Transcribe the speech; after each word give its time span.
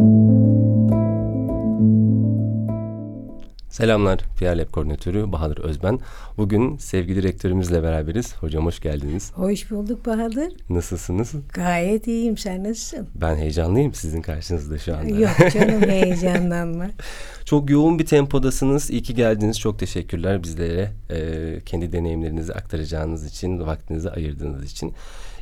Thank 0.00 0.30
you. 0.30 0.49
Selamlar, 3.70 4.20
PR 4.38 4.56
Lab 4.56 4.70
Koordinatörü 4.70 5.32
Bahadır 5.32 5.58
Özben. 5.58 5.98
Bugün 6.36 6.76
sevgili 6.76 7.22
rektörümüzle 7.22 7.82
beraberiz. 7.82 8.34
Hocam 8.34 8.66
hoş 8.66 8.80
geldiniz. 8.80 9.32
Hoş 9.34 9.70
bulduk 9.70 10.06
Bahadır. 10.06 10.52
Nasılsınız? 10.70 11.32
Gayet 11.54 12.06
iyiyim, 12.06 12.36
sen 12.36 12.64
nasılsın? 12.64 13.08
Ben 13.14 13.36
heyecanlıyım 13.36 13.94
sizin 13.94 14.22
karşınızda 14.22 14.78
şu 14.78 14.96
anda. 14.96 15.16
Yok 15.16 15.52
canım 15.52 15.82
heyecanlanma. 15.90 16.86
Çok 17.44 17.70
yoğun 17.70 17.98
bir 17.98 18.06
tempodasınız. 18.06 18.90
İyi 18.90 19.02
ki 19.02 19.14
geldiniz. 19.14 19.60
Çok 19.60 19.78
teşekkürler 19.78 20.42
bizlere 20.42 20.92
e, 21.10 21.60
kendi 21.66 21.92
deneyimlerinizi 21.92 22.54
aktaracağınız 22.54 23.26
için, 23.26 23.60
vaktinizi 23.60 24.10
ayırdığınız 24.10 24.72
için. 24.72 24.92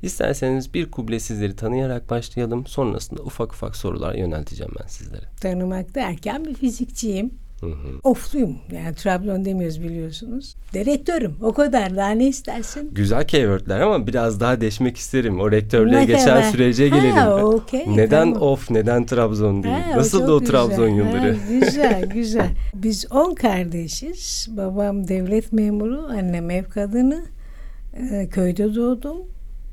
İsterseniz 0.03 0.75
bir 0.75 0.91
kuble 0.91 1.21
sizleri 1.21 1.57
tanıyarak 1.57 2.11
başlayalım. 2.11 2.67
Sonrasında 2.67 3.23
ufak 3.23 3.53
ufak 3.53 3.77
sorular 3.77 4.15
yönelteceğim 4.15 4.73
ben 4.83 4.87
sizlere. 4.87 5.25
Tanımak 5.41 5.95
derken 5.95 6.45
bir 6.45 6.55
fizikçiyim. 6.55 7.31
Hı 7.61 7.67
hı. 7.67 7.99
Ofluyum. 8.05 8.57
Yani 8.73 8.95
Trabzon 8.95 9.45
demiyoruz 9.45 9.83
biliyorsunuz. 9.83 10.55
Direktörüm. 10.75 11.37
O 11.41 11.53
kadar. 11.53 11.97
Daha 11.97 12.11
ne 12.11 12.29
istersin? 12.29 12.91
Güzel 12.93 13.27
keywordler 13.27 13.81
ama 13.81 14.07
biraz 14.07 14.41
daha 14.41 14.61
deşmek 14.61 14.97
isterim. 14.97 15.41
O 15.41 15.51
rektörlüğe 15.51 16.05
geçen 16.05 16.51
sürece 16.51 16.89
gelelim. 16.89 17.11
Ha, 17.11 17.37
okay, 17.37 17.85
neden 17.97 18.33
tamam. 18.33 18.49
of, 18.49 18.71
neden 18.71 19.07
Trabzon 19.07 19.63
değil? 19.63 19.75
Ha, 19.75 19.97
Nasıl 19.97 20.29
o, 20.29 20.33
o 20.33 20.41
Trabzon 20.41 20.89
yılları? 20.89 21.37
Ha, 21.37 21.39
güzel, 21.49 22.05
güzel. 22.15 22.51
Biz 22.75 23.13
on 23.13 23.35
kardeşiz. 23.35 24.49
Babam 24.51 25.09
devlet 25.09 25.53
memuru, 25.53 26.07
annem 26.11 26.51
ev 26.51 26.65
kadını. 26.65 27.25
Ee, 27.95 28.29
köyde 28.31 28.75
doğdum. 28.75 29.17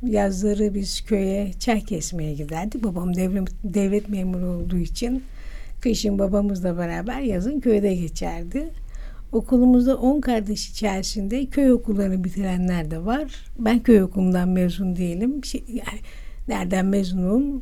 Yazları 0.04 0.74
biz 0.74 1.02
köye 1.02 1.52
çay 1.60 1.82
kesmeye 1.82 2.34
giderdik. 2.34 2.84
Babam 2.84 3.16
devlet, 3.16 3.48
devlet 3.64 4.10
memuru 4.10 4.46
olduğu 4.46 4.78
için 4.78 5.24
Kışın 5.86 6.20
babamızla 6.20 6.78
beraber 6.78 7.22
yazın 7.22 7.60
köyde 7.60 7.96
geçerdi. 7.96 8.72
Okulumuzda 9.32 9.98
10 9.98 10.22
kardeş 10.22 10.70
içerisinde 10.70 11.46
köy 11.46 11.72
okullarını 11.72 12.24
bitirenler 12.24 12.92
de 12.92 13.05
var. 13.05 13.46
Ben 13.60 13.84
köy 13.84 14.04
okulundan 14.04 14.50
mezun 14.50 14.96
değilim. 14.96 15.44
Şey, 15.44 15.64
yani 15.68 16.00
nereden 16.48 16.86
mezunum? 16.86 17.62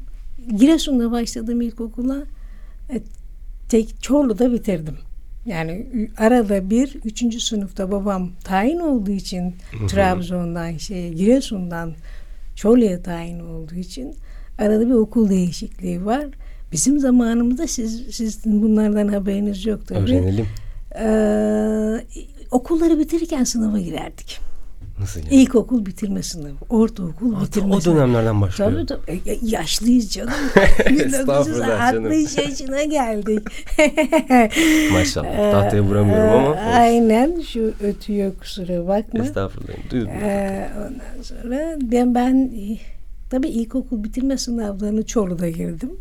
Giresun'da 0.55 1.11
başladım 1.11 1.61
ilkokula. 1.61 2.23
E, 2.89 3.01
tek 3.69 4.01
Çorlu'da 4.01 4.53
bitirdim. 4.53 4.97
Yani 5.45 5.87
arada 6.17 6.69
bir, 6.69 6.95
üçüncü 7.05 7.39
sınıfta 7.39 7.91
babam 7.91 8.31
tayin 8.43 8.79
olduğu 8.79 9.11
için 9.11 9.55
Trabzon'dan, 9.87 10.77
şey, 10.77 11.13
Giresun'dan 11.13 11.93
Çorlu'ya 12.55 13.01
tayin 13.01 13.39
olduğu 13.39 13.75
için 13.75 14.15
arada 14.57 14.87
bir 14.87 14.93
okul 14.93 15.29
değişikliği 15.29 16.05
var. 16.05 16.25
Bizim 16.73 16.99
zamanımızda 16.99 17.67
siz 17.67 18.15
sizin 18.15 18.61
bunlardan 18.61 19.07
haberiniz 19.07 19.65
yok 19.65 19.87
tabii. 19.87 19.99
Öğrenelim. 19.99 20.47
Ee, 20.99 22.05
okulları 22.51 22.99
bitirirken 22.99 23.43
sınava 23.43 23.79
girerdik. 23.79 24.39
Nasıl 24.99 25.19
yani? 25.19 25.35
İlkokul 25.35 25.85
bitirme 25.85 26.23
sınavı, 26.23 26.55
ortaokul 26.69 27.41
bitirme 27.41 27.75
o, 27.75 27.79
sınavı. 27.79 27.95
O 27.95 27.97
dönemlerden 27.97 28.41
başlıyor. 28.41 28.71
Tabii 28.71 28.85
tabii. 28.85 29.21
E, 29.31 29.37
yaşlıyız 29.41 30.09
canım. 30.09 30.33
1960 30.89 32.37
yaşına 32.37 32.83
geldik. 32.83 33.47
Maşallah. 34.91 35.51
Tahtaya 35.51 35.83
vuramıyorum 35.83 36.29
ama. 36.29 36.49
Olsun. 36.49 36.61
Aynen. 36.61 37.41
Şu 37.41 37.73
ötüyor 37.83 38.35
kusura 38.39 38.87
bakma. 38.87 39.23
Estağfurullah. 39.23 39.73
Duydum. 39.91 40.09
Ee, 40.09 40.69
ondan 40.77 41.23
sonra 41.23 41.77
ben, 41.81 42.15
ben 42.15 42.51
tabii 43.29 43.49
ilkokul 43.49 44.03
bitirme 44.03 44.37
sınavlarını 44.37 45.05
Çorlu'da 45.05 45.49
girdim. 45.49 45.91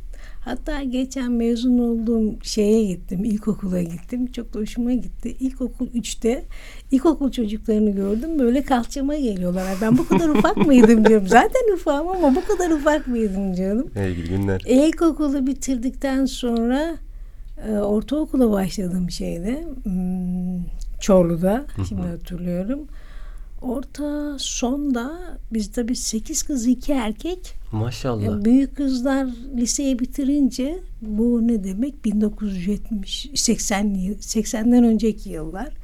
Hatta 0.44 0.82
geçen 0.82 1.32
mezun 1.32 1.78
olduğum 1.78 2.34
şeye 2.42 2.84
gittim, 2.84 3.24
ilkokula 3.24 3.82
gittim. 3.82 4.32
Çok 4.32 4.54
da 4.54 4.58
hoşuma 4.58 4.92
gitti. 4.92 5.36
İlkokul 5.40 5.86
3'te 5.86 6.42
ilkokul 6.90 7.30
çocuklarını 7.30 7.90
gördüm. 7.90 8.38
Böyle 8.38 8.62
kalçama 8.62 9.16
geliyorlar. 9.16 9.64
Ben 9.82 9.98
bu 9.98 10.08
kadar 10.08 10.28
ufak 10.28 10.56
mıydım 10.66 11.04
diyorum. 11.04 11.28
Zaten 11.28 11.74
ufağım 11.74 12.08
ama 12.08 12.34
bu 12.34 12.44
kadar 12.44 12.70
ufak 12.70 13.06
mıydım 13.06 13.56
diyorum. 13.56 13.90
İyi 13.96 14.28
günler. 14.28 14.62
İlkokulu 14.66 15.46
bitirdikten 15.46 16.24
sonra 16.24 16.94
e, 17.68 17.72
ortaokula 17.72 18.50
başladım 18.50 19.10
şeyde. 19.10 19.64
Hmm, 19.82 20.64
Çorlu'da. 21.00 21.64
Şimdi 21.88 22.02
hatırlıyorum. 22.02 22.80
Orta 23.62 24.36
sonda 24.38 25.18
biz 25.52 25.72
tabii 25.72 25.96
sekiz 25.96 26.42
kız 26.42 26.66
iki 26.66 26.92
erkek. 26.92 27.54
Maşallah. 27.72 28.44
Büyük 28.44 28.76
kızlar 28.76 29.26
liseyi 29.56 29.98
bitirince 29.98 30.78
bu 31.02 31.48
ne 31.48 31.64
demek 31.64 32.04
1970 32.04 33.30
80 33.34 33.86
80'den 33.94 34.84
önceki 34.84 35.30
yıllar 35.30 35.82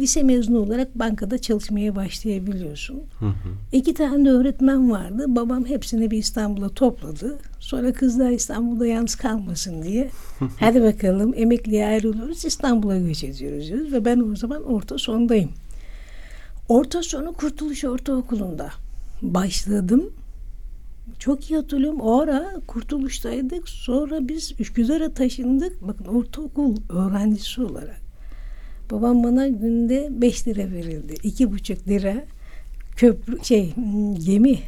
lise 0.00 0.22
mezunu 0.22 0.58
olarak 0.58 0.98
bankada 0.98 1.38
çalışmaya 1.38 1.96
başlayabiliyorsun. 1.96 3.02
Hı 3.18 3.26
hı. 3.26 3.32
İki 3.72 3.94
tane 3.94 4.24
de 4.24 4.30
öğretmen 4.30 4.90
vardı. 4.90 5.24
Babam 5.28 5.64
hepsini 5.64 6.10
bir 6.10 6.18
İstanbul'a 6.18 6.68
topladı. 6.68 7.38
Sonra 7.58 7.92
kızlar 7.92 8.30
İstanbul'da 8.30 8.86
yalnız 8.86 9.14
kalmasın 9.14 9.82
diye. 9.82 10.10
Hadi 10.60 10.82
bakalım 10.82 11.32
emekliye 11.36 11.86
ayrılıyoruz 11.86 12.44
İstanbul'a 12.44 12.98
göç 12.98 13.24
ediyoruz 13.24 13.68
diyoruz. 13.68 13.92
Ve 13.92 14.04
ben 14.04 14.20
o 14.32 14.36
zaman 14.36 14.64
orta 14.64 14.98
sondayım. 14.98 15.50
Orta 16.70 17.02
sonu 17.02 17.32
Kurtuluş 17.32 17.84
Ortaokulu'nda 17.84 18.70
başladım. 19.22 20.12
Çok 21.18 21.50
iyi 21.50 21.56
hatırlıyorum. 21.56 22.00
O 22.00 22.20
ara 22.20 22.60
Kurtuluş'taydık. 22.66 23.68
Sonra 23.68 24.28
biz 24.28 24.54
Üsküdar'a 24.60 25.14
taşındık. 25.14 25.88
Bakın 25.88 26.04
ortaokul 26.04 26.76
öğrencisi 26.88 27.62
olarak. 27.62 28.00
Babam 28.90 29.24
bana 29.24 29.48
günde 29.48 30.08
5 30.10 30.48
lira 30.48 30.70
verildi. 30.70 31.12
2,5 31.14 31.88
lira 31.88 32.24
köprü 32.96 33.44
şey 33.44 33.74
gemi 34.26 34.58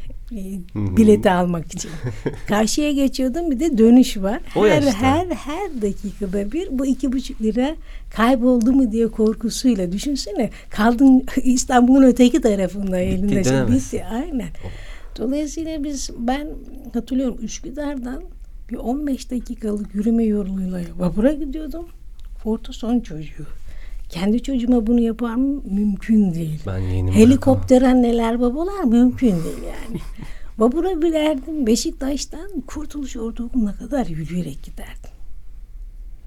bileti 0.74 1.30
almak 1.30 1.74
için. 1.74 1.90
Karşıya 2.48 2.92
geçiyordum 2.92 3.50
bir 3.50 3.60
de 3.60 3.78
dönüş 3.78 4.16
var. 4.16 4.40
O 4.56 4.66
her 4.66 4.82
yaşta. 4.82 4.92
her 4.92 5.26
her 5.26 5.82
dakikada 5.82 6.52
bir 6.52 6.78
bu 6.78 6.86
iki 6.86 7.12
buçuk 7.12 7.42
lira 7.42 7.74
kayboldu 8.16 8.72
mu 8.72 8.92
diye 8.92 9.08
korkusuyla 9.08 9.92
düşünsene. 9.92 10.50
Kaldın 10.70 11.26
İstanbul'un 11.42 12.02
öteki 12.02 12.40
tarafında 12.40 12.98
elinde. 12.98 13.36
Bitti, 13.36 13.72
bitti 13.72 14.04
aynen. 14.04 14.48
Dolayısıyla 15.18 15.84
biz 15.84 16.10
ben 16.18 16.48
hatırlıyorum 16.94 17.38
Üsküdar'dan 17.42 18.22
bir 18.70 18.76
15 18.76 19.30
dakikalık 19.30 19.94
yürüme 19.94 20.24
yoluyla 20.24 20.80
vapura 20.98 21.32
gidiyordum. 21.32 21.86
Orta 22.44 22.72
son 22.72 23.00
çocuğu. 23.00 23.46
Kendi 24.12 24.42
çocuğuma 24.42 24.86
bunu 24.86 25.00
yapar 25.00 25.34
mı? 25.34 25.62
Mümkün 25.64 26.34
değil. 26.34 26.60
Ben 26.66 26.78
yeğenim 26.78 27.14
Helikopter 27.14 27.82
anneler 27.82 28.40
babalar 28.40 28.84
mümkün 28.84 29.30
değil 29.30 29.62
yani. 29.66 30.00
Vapura 30.58 31.02
bilerdim. 31.02 31.66
Beşiktaş'tan 31.66 32.60
Kurtuluş 32.66 33.16
Ortaokulu'na 33.16 33.74
kadar 33.74 34.06
yürüyerek 34.06 34.62
giderdim. 34.62 35.10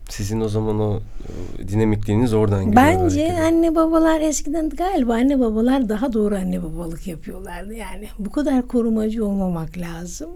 Sizin 0.09 0.41
o 0.41 0.47
zaman 0.49 0.79
o 0.79 0.99
e, 1.59 1.67
dinamikliğiniz 1.67 2.33
oradan 2.33 2.65
geliyor. 2.65 2.83
Bence 2.85 3.33
anne 3.41 3.75
babalar 3.75 4.21
eskiden 4.21 4.69
galiba 4.69 5.13
anne 5.13 5.39
babalar 5.39 5.89
daha 5.89 6.13
doğru 6.13 6.35
anne 6.35 6.63
babalık 6.63 7.07
yapıyorlardı. 7.07 7.73
Yani 7.73 8.07
bu 8.19 8.31
kadar 8.31 8.67
korumacı 8.67 9.25
olmamak 9.25 9.77
lazım. 9.77 10.29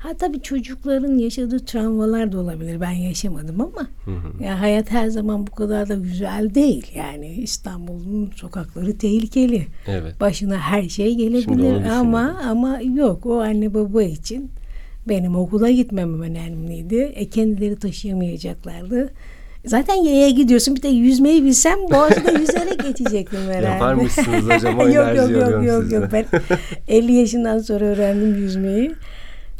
Ha 0.00 0.14
tabii 0.14 0.42
çocukların 0.42 1.18
yaşadığı 1.18 1.58
travmalar 1.58 2.32
da 2.32 2.38
olabilir. 2.38 2.80
Ben 2.80 2.90
yaşamadım 2.90 3.60
ama 3.60 3.88
hı 4.04 4.10
hı. 4.10 4.44
Ya 4.44 4.60
hayat 4.60 4.90
her 4.90 5.08
zaman 5.08 5.46
bu 5.46 5.50
kadar 5.50 5.88
da 5.88 5.94
güzel 5.94 6.54
değil. 6.54 6.92
Yani 6.94 7.32
İstanbul'un 7.32 8.30
sokakları 8.36 8.98
tehlikeli. 8.98 9.66
Evet. 9.86 10.20
Başına 10.20 10.56
her 10.56 10.88
şey 10.88 11.14
gelebilir 11.14 11.90
ama 11.90 12.40
ama 12.48 12.80
yok 12.94 13.26
o 13.26 13.40
anne 13.40 13.74
baba 13.74 14.02
için 14.02 14.50
benim 15.08 15.36
okula 15.36 15.70
gitmem 15.70 16.22
önemliydi. 16.22 17.12
E 17.14 17.28
kendileri 17.28 17.76
taşıyamayacaklardı. 17.76 19.12
Zaten 19.64 19.94
yaya 19.94 20.30
gidiyorsun. 20.30 20.76
Bir 20.76 20.82
de 20.82 20.88
yüzmeyi 20.88 21.44
bilsem 21.44 21.78
boğazda 21.90 22.30
yüzerek 22.40 22.82
geçecektim 22.82 23.40
herhalde. 23.48 23.66
Yapar 23.66 23.94
mısınız 23.94 24.44
hocam? 24.44 24.80
Yok 24.92 25.16
yok 25.16 25.30
yok 25.30 25.64
yok, 25.66 25.92
yok. 25.92 26.04
Ben 26.12 26.24
50 26.88 27.12
yaşından 27.12 27.58
sonra 27.58 27.84
öğrendim 27.84 28.34
yüzmeyi. 28.34 28.94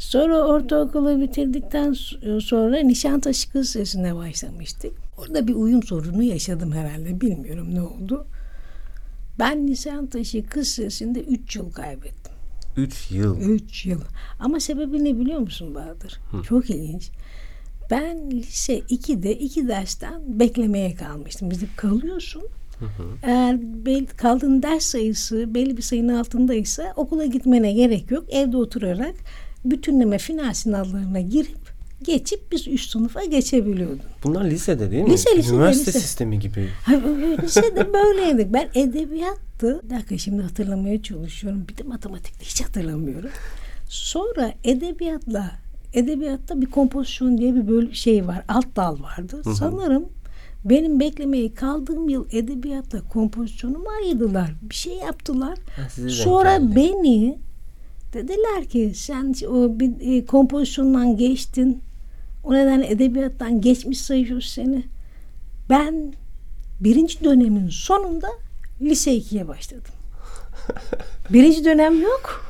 Sonra 0.01 0.41
ortaokulu 0.41 1.21
bitirdikten 1.21 1.93
sonra 2.39 2.79
Nişantaşı 2.79 3.51
Kız 3.51 3.69
Sesi'ne 3.69 4.15
başlamıştık. 4.15 4.91
Orada 5.17 5.47
bir 5.47 5.55
uyum 5.55 5.83
sorunu 5.83 6.23
yaşadım 6.23 6.71
herhalde. 6.71 7.21
Bilmiyorum 7.21 7.75
ne 7.75 7.81
oldu. 7.81 8.25
Ben 9.39 9.67
Nişantaşı 9.67 10.45
Kız 10.45 10.67
Sesi'nde 10.67 11.21
3 11.21 11.55
yıl 11.55 11.71
kaybettim. 11.71 12.33
3 12.77 13.11
yıl? 13.11 13.41
3 13.41 13.85
yıl. 13.85 14.01
Ama 14.39 14.59
sebebi 14.59 15.03
ne 15.03 15.19
biliyor 15.19 15.39
musun 15.39 15.75
Bahadır? 15.75 16.19
Hı. 16.31 16.43
Çok 16.43 16.69
ilginç. 16.69 17.09
Ben 17.91 18.31
lise 18.31 18.79
2'de 18.79 19.35
iki 19.35 19.67
dersten 19.67 20.39
beklemeye 20.39 20.95
kalmıştım. 20.95 21.51
Bizde 21.51 21.65
kalıyorsun. 21.77 22.43
Hı 22.79 22.85
hı. 22.85 23.03
Eğer 23.23 23.59
bel, 23.61 24.05
kaldığın 24.05 24.63
ders 24.63 24.83
sayısı 24.83 25.55
belli 25.55 25.77
bir 25.77 25.81
sayının 25.81 26.15
altındaysa 26.15 26.93
okula 26.95 27.25
gitmene 27.25 27.73
gerek 27.73 28.11
yok. 28.11 28.25
Evde 28.29 28.57
oturarak 28.57 29.15
bütünleme 29.65 30.17
final 30.17 30.53
sınavlarına 30.53 31.19
girip 31.19 31.57
geçip 32.03 32.51
biz 32.51 32.67
üst 32.67 32.89
sınıfa 32.91 33.23
geçebiliyordun. 33.25 33.99
Bunlar 34.23 34.45
lisede 34.45 34.91
değil 34.91 35.03
mi? 35.03 35.09
Lise, 35.13 35.37
lisede, 35.37 35.55
Üniversite 35.55 35.91
lise. 35.91 35.99
sistemi 35.99 36.39
gibi. 36.39 36.69
Lisede 37.43 37.93
böyleydik. 37.93 38.53
Ben 38.53 38.69
edebiyattı. 38.75 39.81
Bir 39.83 39.89
dakika 39.89 40.17
şimdi 40.17 40.41
hatırlamaya 40.41 41.03
çalışıyorum. 41.03 41.65
Bir 41.69 41.77
de 41.77 41.83
matematikte 41.83 42.45
hiç 42.45 42.61
hatırlamıyorum. 42.61 43.29
Sonra 43.89 44.53
edebiyatla 44.63 45.51
edebiyatta 45.93 46.61
bir 46.61 46.65
kompozisyon 46.65 47.37
diye 47.37 47.55
bir 47.55 47.67
böl 47.67 47.91
şey 47.91 48.27
var. 48.27 48.41
Alt 48.47 48.75
dal 48.75 49.01
vardı. 49.01 49.41
Sanırım 49.55 50.05
benim 50.65 50.99
beklemeyi 50.99 51.53
kaldığım 51.53 52.09
yıl 52.09 52.25
edebiyatla 52.31 53.01
kompozisyonumu 53.09 53.85
ayırdılar. 54.03 54.51
Bir 54.61 54.75
şey 54.75 54.93
yaptılar. 54.93 55.57
Ha, 55.75 56.09
Sonra 56.09 56.75
beni 56.75 57.37
dediler 58.13 58.65
ki 58.69 58.91
sen 58.95 59.33
o 59.47 59.79
bir 59.79 60.17
e, 60.17 60.25
kompozisyondan 60.25 61.17
geçtin. 61.17 61.81
O 62.43 62.53
nedenle 62.53 62.87
edebiyattan 62.91 63.61
geçmiş 63.61 64.01
sayıyoruz 64.01 64.45
seni. 64.49 64.83
Ben 65.69 66.13
birinci 66.79 67.23
dönemin 67.23 67.69
sonunda 67.69 68.27
lise 68.81 69.11
2'ye 69.17 69.47
başladım. 69.47 69.93
birinci 71.29 71.65
dönem 71.65 72.01
yok. 72.01 72.45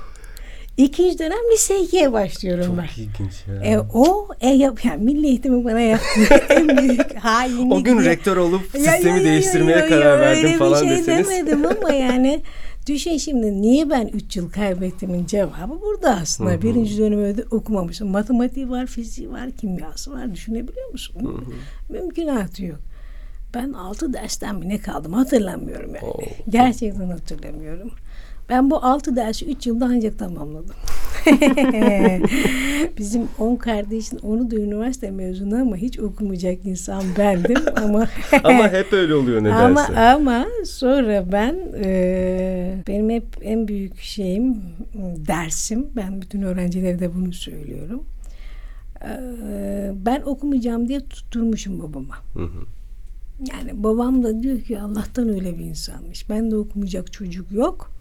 İkinci 0.78 1.20
dönem 1.20 1.52
lise 1.54 1.74
2'ye 1.80 2.12
başlıyorum 2.14 2.78
ben. 2.78 2.88
Çok 2.88 2.98
ilginç 2.98 3.34
ya. 3.48 3.72
E, 3.72 3.80
o 3.94 4.28
e, 4.42 4.50
yap, 4.50 4.86
yani 4.86 5.04
milli 5.04 5.28
eğitimi 5.28 5.66
bana 5.66 5.80
yaptığı 5.80 6.34
en 6.50 6.78
büyük 6.78 7.16
hainlik. 7.16 7.72
o 7.74 7.84
gün 7.84 8.00
diye- 8.00 8.10
rektör 8.10 8.38
olup 8.38 8.76
Ya, 8.76 8.82
ya, 8.82 8.92
sistemi 8.92 9.20
ya, 9.20 9.26
değiştirmeye 9.26 9.78
ya, 9.78 9.84
ya, 9.84 9.90
karar 9.90 10.14
öyle 10.20 10.22
verdim 10.26 10.50
bir 10.54 10.58
falan 10.58 10.80
şey 10.80 10.90
deseniz. 10.90 11.30
demedim 11.30 11.66
ama 11.66 11.92
yani 11.94 12.42
düşün 12.88 13.18
şimdi 13.18 13.62
niye 13.62 13.90
ben 13.90 14.08
3 14.08 14.38
yıl 14.38 14.52
kaybettimin 14.52 15.26
cevabı 15.26 15.82
burada 15.82 16.16
aslında. 16.16 16.52
Hı 16.52 16.56
hı. 16.56 16.62
Birinci 16.62 16.98
dönemi 16.98 17.36
okumamışım. 17.52 18.08
Matematiği 18.08 18.70
var, 18.70 18.86
fiziği 18.86 19.32
var, 19.32 19.52
kimyası 19.52 20.12
var. 20.12 20.34
Düşünebiliyor 20.34 20.92
musun? 20.92 21.46
Mümkünatı 21.90 22.66
yok. 22.66 22.80
Ben 23.54 23.74
6 23.74 24.14
dersten 24.14 24.56
mi 24.56 24.70
ne 24.70 24.78
kaldım 24.78 25.14
hatırlamıyorum 25.14 25.96
yani. 25.96 26.06
Oo. 26.06 26.22
Gerçekten 26.50 27.10
hatırlamıyorum. 27.10 27.92
Ben 28.50 28.70
bu 28.70 28.86
6 28.86 29.16
dersi 29.16 29.46
3 29.46 29.68
yılda 29.68 29.86
ancak 29.86 30.20
tamamladım. 30.20 30.76
Bizim 32.98 33.22
10 33.40 33.56
kardeşin 33.56 34.18
onu 34.18 34.52
da 34.52 34.56
üniversite 34.56 35.12
mezunu 35.12 35.56
ama 35.62 35.76
hiç 35.76 36.00
okumayacak 36.00 36.66
insan 36.66 37.04
bendim 37.18 37.64
ama 37.76 38.08
Ama 38.44 38.70
hep 38.70 38.94
öyle 38.94 39.16
oluyor 39.16 39.44
nedense. 39.44 39.64
ama 39.64 39.88
ama 40.14 40.46
sonra 40.66 41.32
ben 41.32 41.56
e, 41.84 42.84
benim 42.88 43.10
hep 43.10 43.26
en 43.42 43.68
büyük 43.68 44.00
şeyim 44.00 44.56
dersim. 45.28 45.88
Ben 45.96 46.22
bütün 46.22 46.42
öğrencilere 46.42 47.00
de 47.00 47.16
bunu 47.16 47.34
söylüyorum. 47.34 48.04
E, 49.02 49.12
ben 50.06 50.22
okumayacağım 50.22 50.88
diye 50.88 51.00
tutturmuşum 51.00 51.80
babama. 51.80 52.16
Hı 52.34 52.44
hı. 52.44 52.66
Yani 53.52 53.84
babam 53.84 54.24
da 54.24 54.44
diyor 54.44 54.62
ki 54.62 54.80
Allah'tan 54.80 55.30
öyle 55.30 55.60
bir 55.60 55.64
insanmış. 55.64 56.30
Ben 56.30 56.52
de 56.52 56.56
okumayacak 56.58 57.14
çocuk 57.14 57.52
yok. 57.52 57.92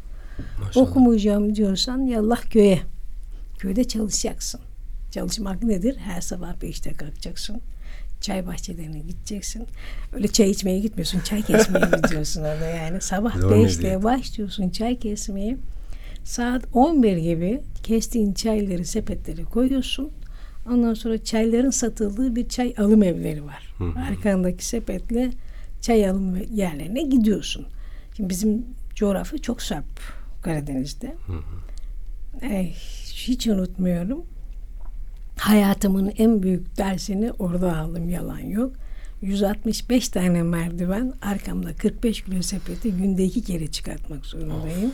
Maşallah. 0.60 0.90
Okumayacağım 0.90 1.54
diyorsan 1.54 1.98
yallah 1.98 2.50
köye. 2.50 2.80
Köyde 3.58 3.84
çalışacaksın. 3.84 4.60
Çalışmak 5.10 5.62
nedir? 5.62 5.96
Her 5.96 6.20
sabah 6.20 6.62
beşte 6.62 6.92
kalkacaksın. 6.92 7.60
Çay 8.20 8.46
bahçelerine 8.46 8.98
gideceksin. 8.98 9.66
Öyle 10.12 10.28
çay 10.28 10.50
içmeye 10.50 10.78
gitmiyorsun. 10.80 11.20
Çay 11.20 11.42
kesmeye 11.42 11.86
gidiyorsun 12.02 12.40
orada 12.40 12.64
yani. 12.66 13.00
Sabah 13.00 13.50
beşte 13.50 14.02
başlıyorsun 14.02 14.70
çay 14.70 14.98
kesmeye. 14.98 15.56
Saat 16.24 16.64
11 16.72 17.16
gibi 17.16 17.60
kestiğin 17.82 18.32
çayları 18.32 18.84
sepetleri 18.84 19.44
koyuyorsun. 19.44 20.10
Ondan 20.68 20.94
sonra 20.94 21.24
çayların 21.24 21.70
satıldığı 21.70 22.36
bir 22.36 22.48
çay 22.48 22.74
alım 22.78 23.02
evleri 23.02 23.44
var. 23.44 23.74
Hı 23.78 23.84
hı. 23.84 23.98
Arkandaki 24.00 24.66
sepetle 24.66 25.30
çay 25.80 26.08
alım 26.08 26.36
yerlerine 26.54 27.02
gidiyorsun. 27.02 27.66
Şimdi 28.16 28.30
bizim 28.30 28.64
coğrafya 28.94 29.38
çok 29.38 29.62
sarp 29.62 30.00
Karadeniz'de. 30.42 31.14
Eh, 32.42 32.74
hiç 33.14 33.46
unutmuyorum. 33.46 34.24
Hayatımın 35.36 36.12
en 36.18 36.42
büyük 36.42 36.78
dersini 36.78 37.32
orada 37.32 37.76
aldım 37.76 38.08
yalan 38.08 38.38
yok. 38.38 38.72
165 39.22 40.08
tane 40.08 40.42
merdiven 40.42 41.12
arkamda 41.22 41.74
45 41.74 42.24
kilo 42.24 42.42
sepeti 42.42 42.92
günde 42.92 43.24
iki 43.24 43.42
kere 43.42 43.66
çıkartmak 43.66 44.26
zorundayım. 44.26 44.92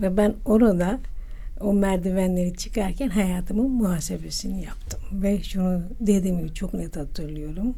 Ve 0.00 0.16
ben 0.16 0.34
orada 0.44 1.00
o 1.60 1.72
merdivenleri 1.72 2.56
çıkarken 2.56 3.08
hayatımın 3.08 3.70
muhasebesini 3.70 4.64
yaptım. 4.64 5.00
Ve 5.12 5.42
şunu 5.42 5.82
dediğimi 6.00 6.54
çok 6.54 6.74
net 6.74 6.96
hatırlıyorum. 6.96 7.74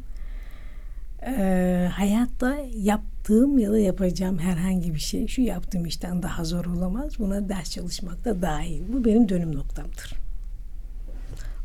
Ee, 1.27 1.89
hayatta 1.93 2.55
yaptığım 2.75 3.59
ya 3.59 3.71
da 3.71 3.79
yapacağım 3.79 4.39
herhangi 4.39 4.93
bir 4.93 4.99
şey 4.99 5.27
şu 5.27 5.41
yaptığım 5.41 5.85
işten 5.85 6.23
daha 6.23 6.43
zor 6.43 6.65
olamaz. 6.65 7.19
Buna 7.19 7.49
ders 7.49 7.71
çalışmak 7.71 8.25
da 8.25 8.41
dahil. 8.41 8.81
Bu 8.93 9.05
benim 9.05 9.29
dönüm 9.29 9.55
noktamdır. 9.55 10.13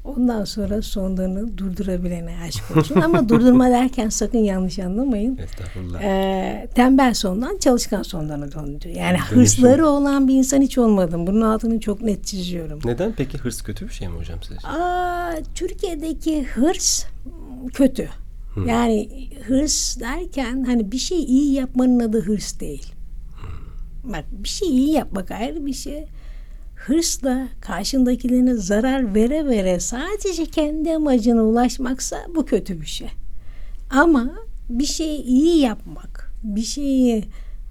Ondan 0.04 0.44
sonra 0.44 0.82
sonlarını 0.82 1.58
durdurabilene 1.58 2.34
aşk 2.44 2.76
olsun. 2.76 3.00
Ama 3.00 3.28
durdurma 3.28 3.70
derken 3.70 4.08
sakın 4.08 4.38
yanlış 4.38 4.78
anlamayın. 4.78 5.38
Estağfurullah. 5.38 6.02
Ee, 6.02 6.68
tembel 6.74 7.14
sondan 7.14 7.58
çalışkan 7.58 8.02
sondan 8.02 8.52
döndü. 8.52 8.88
Yani 8.88 9.16
Dönüşüm. 9.18 9.38
hırsları 9.38 9.86
olan 9.86 10.28
bir 10.28 10.34
insan 10.34 10.60
hiç 10.62 10.78
olmadım. 10.78 11.26
Bunun 11.26 11.40
altını 11.40 11.80
çok 11.80 12.00
net 12.02 12.26
çiziyorum. 12.26 12.80
Neden 12.84 13.12
peki 13.16 13.38
hırs 13.38 13.62
kötü 13.62 13.88
bir 13.88 13.92
şey 13.92 14.08
mi 14.08 14.18
hocam 14.18 14.38
sizce? 14.42 14.68
Aa, 14.68 15.32
Türkiye'deki 15.54 16.44
hırs 16.44 17.04
kötü. 17.74 18.08
Yani 18.66 19.28
hırs 19.46 20.00
derken 20.00 20.64
hani 20.64 20.92
bir 20.92 20.98
şey 20.98 21.24
iyi 21.24 21.52
yapmanın 21.52 22.00
adı 22.00 22.20
hırs 22.20 22.60
değil. 22.60 22.92
Bak 24.04 24.24
bir 24.30 24.48
şey 24.48 24.68
iyi 24.68 24.90
yapmak 24.90 25.30
ayrı 25.30 25.66
bir 25.66 25.72
şey. 25.72 26.06
Hırsla 26.76 27.48
karşındakilerine 27.60 28.54
zarar 28.54 29.14
vere 29.14 29.46
vere 29.46 29.80
sadece 29.80 30.46
kendi 30.46 30.94
amacına 30.94 31.42
ulaşmaksa 31.42 32.16
bu 32.34 32.46
kötü 32.46 32.80
bir 32.80 32.86
şey. 32.86 33.08
Ama 33.90 34.30
bir 34.68 34.84
şeyi 34.84 35.22
iyi 35.22 35.60
yapmak, 35.60 36.32
bir 36.42 36.62
şeyi 36.62 37.24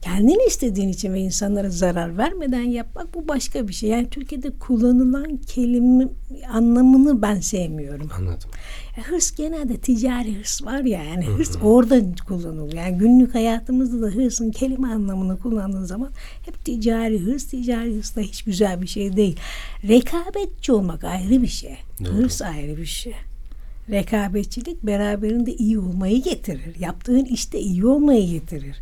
kendin 0.05 0.47
istediğin 0.47 0.89
için 0.89 1.13
ve 1.13 1.19
insanlara 1.19 1.69
zarar 1.69 2.17
vermeden 2.17 2.63
yapmak 2.63 3.13
bu 3.13 3.27
başka 3.27 3.67
bir 3.67 3.73
şey. 3.73 3.89
Yani 3.89 4.09
Türkiye'de 4.09 4.51
kullanılan 4.51 5.37
kelime 5.37 6.07
anlamını 6.49 7.21
ben 7.21 7.39
sevmiyorum. 7.39 8.09
Anladım. 8.17 8.49
Ya 8.97 9.03
hırs 9.03 9.35
genelde 9.35 9.77
ticari 9.77 10.39
hırs 10.39 10.63
var 10.63 10.79
ya 10.79 11.03
yani 11.03 11.25
hırs 11.25 11.55
orada 11.63 12.01
kullanılıyor. 12.27 12.73
Yani 12.73 12.97
günlük 12.97 13.35
hayatımızda 13.35 14.01
da 14.01 14.15
hırsın 14.15 14.51
kelime 14.51 14.87
anlamını 14.87 15.39
kullandığın 15.39 15.85
zaman 15.85 16.11
hep 16.45 16.65
ticari 16.65 17.19
hırs, 17.19 17.43
ticari 17.43 17.95
hırs 17.97 18.15
da 18.15 18.21
hiç 18.21 18.43
güzel 18.43 18.81
bir 18.81 18.87
şey 18.87 19.15
değil. 19.17 19.39
Rekabetçi 19.87 20.71
olmak 20.71 21.03
ayrı 21.03 21.41
bir 21.41 21.47
şey. 21.47 21.77
Doğru. 22.05 22.13
Hırs 22.13 22.41
ayrı 22.41 22.77
bir 22.77 22.85
şey. 22.85 23.13
Rekabetçilik 23.89 24.83
beraberinde 24.83 25.55
iyi 25.55 25.79
olmayı 25.79 26.23
getirir. 26.23 26.79
Yaptığın 26.79 27.25
işte 27.25 27.59
iyi 27.59 27.85
olmayı 27.85 28.29
getirir. 28.29 28.75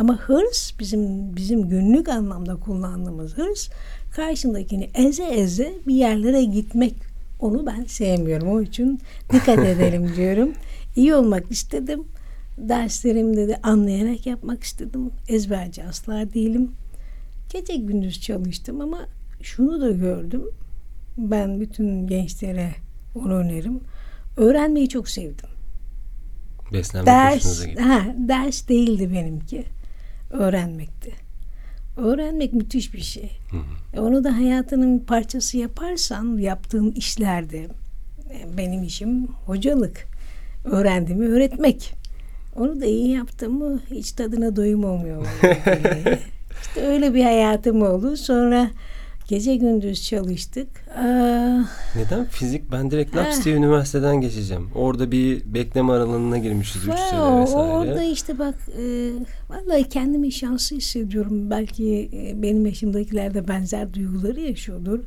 Ama 0.00 0.18
hırs 0.18 0.78
bizim 0.78 1.36
bizim 1.36 1.68
günlük 1.68 2.08
anlamda 2.08 2.56
kullandığımız 2.56 3.36
hırs 3.36 3.68
karşındakini 4.10 4.90
eze 4.94 5.24
eze 5.24 5.74
bir 5.86 5.94
yerlere 5.94 6.44
gitmek 6.44 6.94
onu 7.40 7.66
ben 7.66 7.84
sevmiyorum. 7.84 8.48
O 8.48 8.62
için 8.62 9.00
dikkat 9.32 9.58
edelim 9.66 10.12
diyorum. 10.16 10.52
İyi 10.96 11.14
olmak 11.14 11.50
istedim. 11.50 12.04
Derslerimde 12.58 13.48
de 13.48 13.56
anlayarak 13.62 14.26
yapmak 14.26 14.64
istedim. 14.64 15.10
Ezberci 15.28 15.84
asla 15.84 16.34
değilim. 16.34 16.70
Gece 17.52 17.76
gündüz 17.76 18.20
çalıştım 18.20 18.80
ama 18.80 18.98
şunu 19.42 19.80
da 19.80 19.90
gördüm. 19.90 20.42
Ben 21.18 21.60
bütün 21.60 22.06
gençlere 22.06 22.70
onu 23.14 23.34
öneririm. 23.34 23.80
Öğrenmeyi 24.36 24.88
çok 24.88 25.08
sevdim. 25.08 25.48
Beslenme 26.72 27.06
Ders, 27.06 27.66
ha, 27.78 28.02
ders 28.28 28.68
değildi 28.68 29.12
benimki. 29.12 29.64
Öğrenmekti. 30.30 31.12
Öğrenmek 31.96 32.52
müthiş 32.52 32.94
bir 32.94 33.00
şey. 33.00 33.30
E, 33.94 34.00
Onu 34.00 34.24
da 34.24 34.36
hayatının 34.36 35.00
bir 35.00 35.04
parçası 35.06 35.56
yaparsan 35.58 36.38
yaptığın 36.38 36.90
işlerde 36.90 37.58
e, 38.30 38.56
benim 38.56 38.82
işim 38.82 39.26
hocalık. 39.26 40.04
Öğrendiğimi 40.64 41.26
öğretmek. 41.26 41.94
Onu 42.56 42.80
da 42.80 42.86
iyi 42.86 43.10
yaptım 43.10 43.58
mı 43.58 43.80
hiç 43.90 44.12
tadına 44.12 44.56
doyum 44.56 44.84
olmuyor. 44.84 45.26
işte 46.62 46.86
öyle 46.86 47.14
bir 47.14 47.24
hayatım 47.24 47.82
oldu. 47.82 48.16
Sonra 48.16 48.70
gece 49.28 49.56
gündüz 49.56 50.02
çalıştık. 50.04 50.68
Aa, 50.96 51.60
Neden 51.96 52.24
fizik? 52.30 52.72
Ben 52.72 52.90
direkt 52.90 53.16
laps 53.16 53.44
diye 53.44 53.54
üniversiteden 53.56 54.20
geçeceğim. 54.20 54.70
Orada 54.74 55.10
bir 55.12 55.54
bekleme 55.54 55.92
aralığına 55.92 56.38
girmişiz 56.38 56.82
3 56.82 56.84
sene 56.94 57.40
vesaire. 57.40 57.56
Orada 57.56 58.02
işte 58.02 58.38
bak 58.38 58.54
e, 58.78 59.10
vallahi 59.48 59.88
kendimi 59.88 60.32
şanslı 60.32 60.76
hissediyorum. 60.76 61.50
Belki 61.50 62.10
e, 62.12 62.42
benim 62.42 62.66
yaşımdakiler 62.66 63.34
de 63.34 63.48
benzer 63.48 63.94
duyguları 63.94 64.40
yaşıyordur. 64.40 64.98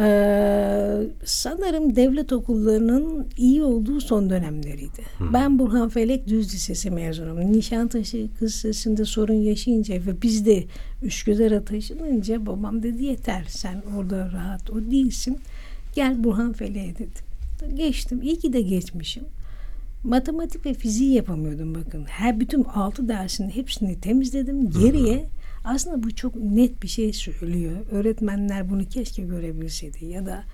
Ee, 0.00 1.00
sanırım 1.24 1.96
devlet 1.96 2.32
okullarının 2.32 3.26
iyi 3.36 3.62
olduğu 3.62 4.00
son 4.00 4.30
dönemleriydi. 4.30 5.02
Hı. 5.18 5.32
Ben 5.32 5.58
Burhan 5.58 5.88
Felek 5.88 6.28
Düz 6.28 6.54
Lisesi 6.54 6.90
mezunum. 6.90 7.52
Nişantaşı 7.52 8.28
Kız 8.38 8.50
Lisesi'nde 8.50 9.04
sorun 9.04 9.34
yaşayınca 9.34 9.94
ve 9.94 10.22
biz 10.22 10.46
de 10.46 10.64
Üsküdar'a 11.02 11.64
taşınınca 11.64 12.46
babam 12.46 12.82
dedi 12.82 13.04
yeter 13.04 13.44
sen 13.48 13.82
orada 13.96 14.32
rahat 14.32 14.70
o 14.70 14.90
değilsin. 14.90 15.38
Gel 15.94 16.24
Burhan 16.24 16.52
Felek'e 16.52 16.98
dedi. 16.98 17.28
Geçtim. 17.76 18.22
İyi 18.22 18.38
ki 18.38 18.52
de 18.52 18.60
geçmişim. 18.60 19.24
Matematik 20.04 20.66
ve 20.66 20.74
fiziği 20.74 21.14
yapamıyordum 21.14 21.74
bakın. 21.74 22.04
Her 22.04 22.40
bütün 22.40 22.64
altı 22.64 23.08
dersin 23.08 23.48
hepsini 23.48 24.00
temizledim. 24.00 24.70
Geriye 24.70 25.16
hı 25.16 25.20
hı 25.20 25.37
aslında 25.68 26.02
bu 26.02 26.14
çok 26.14 26.34
net 26.36 26.82
bir 26.82 26.88
şey 26.88 27.12
söylüyor. 27.12 27.76
Öğretmenler 27.90 28.70
bunu 28.70 28.84
keşke 28.84 29.22
görebilseydi 29.22 30.04
ya 30.04 30.26
da 30.26 30.44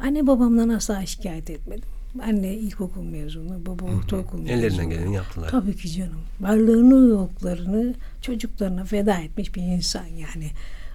anne 0.00 0.26
babamdan 0.26 0.68
asla 0.68 1.06
şikayet 1.06 1.50
etmedim. 1.50 1.88
Anne 2.22 2.54
ilkokul 2.54 3.02
mezunu, 3.02 3.66
baba 3.66 3.84
ortaokul 3.84 4.38
mezunu. 4.38 4.58
Ellerinden 4.58 4.90
geleni 4.90 5.14
yaptılar. 5.14 5.48
Tabii 5.48 5.76
ki 5.76 5.92
canım. 5.92 6.20
Varlığını 6.40 7.08
yoklarını 7.08 7.94
çocuklarına 8.22 8.84
feda 8.84 9.14
etmiş 9.14 9.54
bir 9.54 9.62
insan 9.62 10.06
yani. 10.06 10.50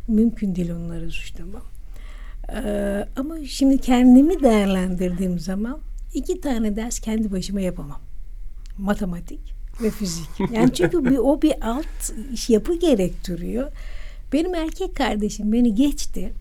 Mümkün 0.07 0.55
değil 0.55 0.71
onları 0.71 1.11
suçlamam. 1.11 1.61
Ee, 2.53 3.07
ama 3.15 3.35
şimdi 3.45 3.77
kendimi 3.77 4.43
değerlendirdiğim 4.43 5.39
zaman 5.39 5.79
iki 6.13 6.41
tane 6.41 6.75
ders 6.75 6.99
kendi 6.99 7.31
başıma 7.31 7.61
yapamam. 7.61 8.01
Matematik 8.77 9.58
ve 9.81 9.89
fizik. 9.89 10.29
Yani 10.53 10.73
çünkü 10.73 11.05
bir, 11.05 11.17
o 11.17 11.41
bir 11.41 11.53
alt 11.61 12.11
yapı 12.47 12.79
gerektiriyor. 12.79 13.71
Benim 14.33 14.55
erkek 14.55 14.95
kardeşim 14.95 15.53
beni 15.53 15.75
geçti 15.75 16.33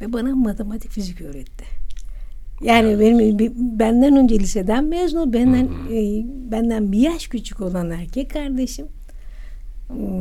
ve 0.00 0.12
bana 0.12 0.34
matematik 0.34 0.90
fizik 0.90 1.20
öğretti. 1.20 1.64
Yani 2.62 3.00
benim 3.00 3.38
benden 3.78 4.16
önce 4.16 4.38
liseden 4.38 4.84
mezun, 4.84 5.32
benden 5.32 5.68
e, 5.92 6.24
benden 6.50 6.92
bir 6.92 6.98
yaş 6.98 7.26
küçük 7.26 7.60
olan 7.60 7.90
erkek 7.90 8.30
kardeşim 8.30 8.86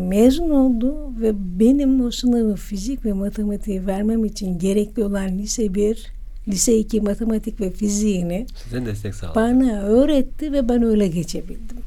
mezun 0.09 0.49
oldu 0.49 1.13
ve 1.21 1.31
benim 1.59 2.05
o 2.05 2.11
sınavı 2.11 2.55
fizik 2.55 3.05
ve 3.05 3.13
matematiği 3.13 3.87
vermem 3.87 4.25
için 4.25 4.59
gerekli 4.59 5.03
olan 5.03 5.37
lise 5.37 5.73
1, 5.73 6.07
lise 6.47 6.77
2 6.77 7.01
matematik 7.01 7.61
ve 7.61 7.71
fiziğini 7.71 8.45
Size 8.63 8.85
destek 8.85 9.15
sağladı. 9.15 9.35
bana 9.35 9.81
öğretti 9.81 10.53
ve 10.53 10.69
ben 10.69 10.83
öyle 10.83 11.07
geçebildim. 11.07 11.77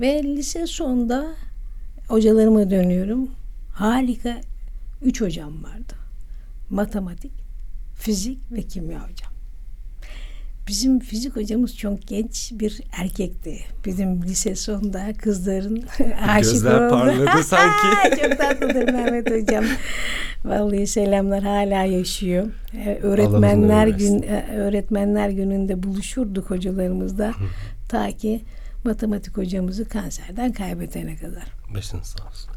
Ve 0.00 0.22
lise 0.22 0.66
sonunda 0.66 1.26
hocalarıma 2.08 2.70
dönüyorum. 2.70 3.30
Harika 3.74 4.40
üç 5.02 5.20
hocam 5.20 5.64
vardı. 5.64 5.94
Matematik, 6.70 7.32
fizik 7.98 8.38
ve 8.52 8.62
kimya 8.62 8.98
hocam. 8.98 9.30
Bizim 10.68 11.00
fizik 11.00 11.36
hocamız 11.36 11.76
çok 11.76 12.06
genç 12.06 12.52
bir 12.54 12.80
erkekti. 13.00 13.58
Bizim 13.86 14.22
lise 14.22 14.56
sonunda 14.56 15.12
kızların 15.18 15.84
aşık 16.28 16.52
Gözler 16.52 16.80
oldu. 16.80 16.90
parladı 16.90 17.42
sanki. 17.44 18.16
çok 18.22 18.38
tatlıdır 18.38 18.92
Mehmet 18.92 19.30
hocam. 19.30 19.64
Vallahi 20.44 20.86
selamlar 20.86 21.42
hala 21.42 21.84
yaşıyor. 21.84 22.46
Ee, 22.74 22.98
öğretmenler 23.02 23.86
gün 23.86 24.22
e, 24.22 24.44
öğretmenler 24.56 25.28
gününde 25.30 25.82
buluşurduk 25.82 26.50
hocalarımızla. 26.50 27.32
ta 27.88 28.10
ki 28.10 28.40
matematik 28.84 29.36
hocamızı 29.36 29.88
kanserden 29.88 30.52
kaybedene 30.52 31.16
kadar. 31.16 31.44
Başınız 31.74 32.06
sağ 32.06 32.28
olsun 32.28 32.50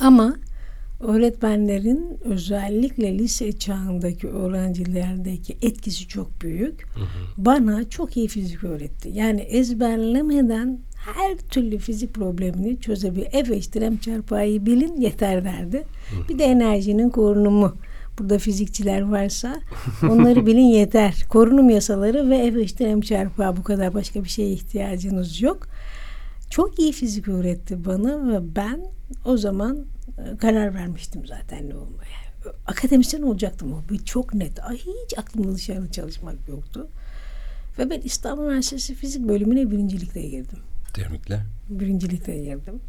Ama 0.00 0.36
öğretmenlerin 1.00 2.18
özellikle 2.24 3.18
lise 3.18 3.52
çağındaki 3.52 4.28
öğrencilerdeki 4.28 5.56
etkisi 5.62 6.08
çok 6.08 6.42
büyük. 6.42 6.82
Hı 6.82 7.00
hı. 7.00 7.06
Bana 7.36 7.88
çok 7.88 8.16
iyi 8.16 8.28
fizik 8.28 8.64
öğretti. 8.64 9.08
Yani 9.08 9.40
ezberlemeden 9.40 10.78
her 10.96 11.36
türlü 11.38 11.78
fizik 11.78 12.14
problemini 12.14 12.80
çözebilir. 12.80 13.30
F 13.30 13.54
eşittir 13.56 13.88
m 13.88 14.00
çarpı 14.00 14.34
a'yı 14.34 14.66
bilin 14.66 14.96
yeter 15.00 15.44
derdi. 15.44 15.78
Hı. 16.10 16.28
Bir 16.28 16.38
de 16.38 16.44
enerjinin 16.44 17.10
korunumu 17.10 17.76
burada 18.18 18.38
fizikçiler 18.38 19.00
varsa 19.00 19.60
onları 20.02 20.46
bilin 20.46 20.68
yeter. 20.68 21.26
Korunum 21.28 21.70
yasaları 21.70 22.30
ve 22.30 22.52
F 22.52 22.60
eşittir 22.60 22.94
m 22.94 23.02
çarpı 23.02 23.54
bu 23.56 23.62
kadar 23.62 23.94
başka 23.94 24.24
bir 24.24 24.28
şeye 24.28 24.50
ihtiyacınız 24.50 25.42
yok. 25.42 25.68
Çok 26.50 26.78
iyi 26.78 26.92
fizik 26.92 27.28
öğretti 27.28 27.84
bana 27.84 28.32
ve 28.32 28.56
ben 28.56 28.80
o 29.24 29.36
zaman 29.36 29.78
e, 30.18 30.36
karar 30.36 30.74
vermiştim 30.74 31.26
zaten 31.26 31.68
ne 31.68 31.74
olmaya. 31.74 32.26
Akademisyen 32.66 33.22
olacaktım 33.22 33.72
o. 33.72 33.92
Bir 33.92 33.98
çok 33.98 34.34
net. 34.34 34.64
Ay, 34.64 34.76
hiç 34.76 35.18
aklımda 35.18 35.54
dışarı 35.54 35.90
çalışmak 35.90 36.48
yoktu. 36.48 36.88
Ve 37.78 37.90
ben 37.90 38.00
İstanbul 38.00 38.42
Üniversitesi 38.42 38.94
Fizik 38.94 39.28
bölümüne 39.28 39.70
birincilikle 39.70 40.22
girdim. 40.22 40.58
Tebrikler. 40.94 41.40
Birincilikle 41.68 42.38
girdim. 42.38 42.80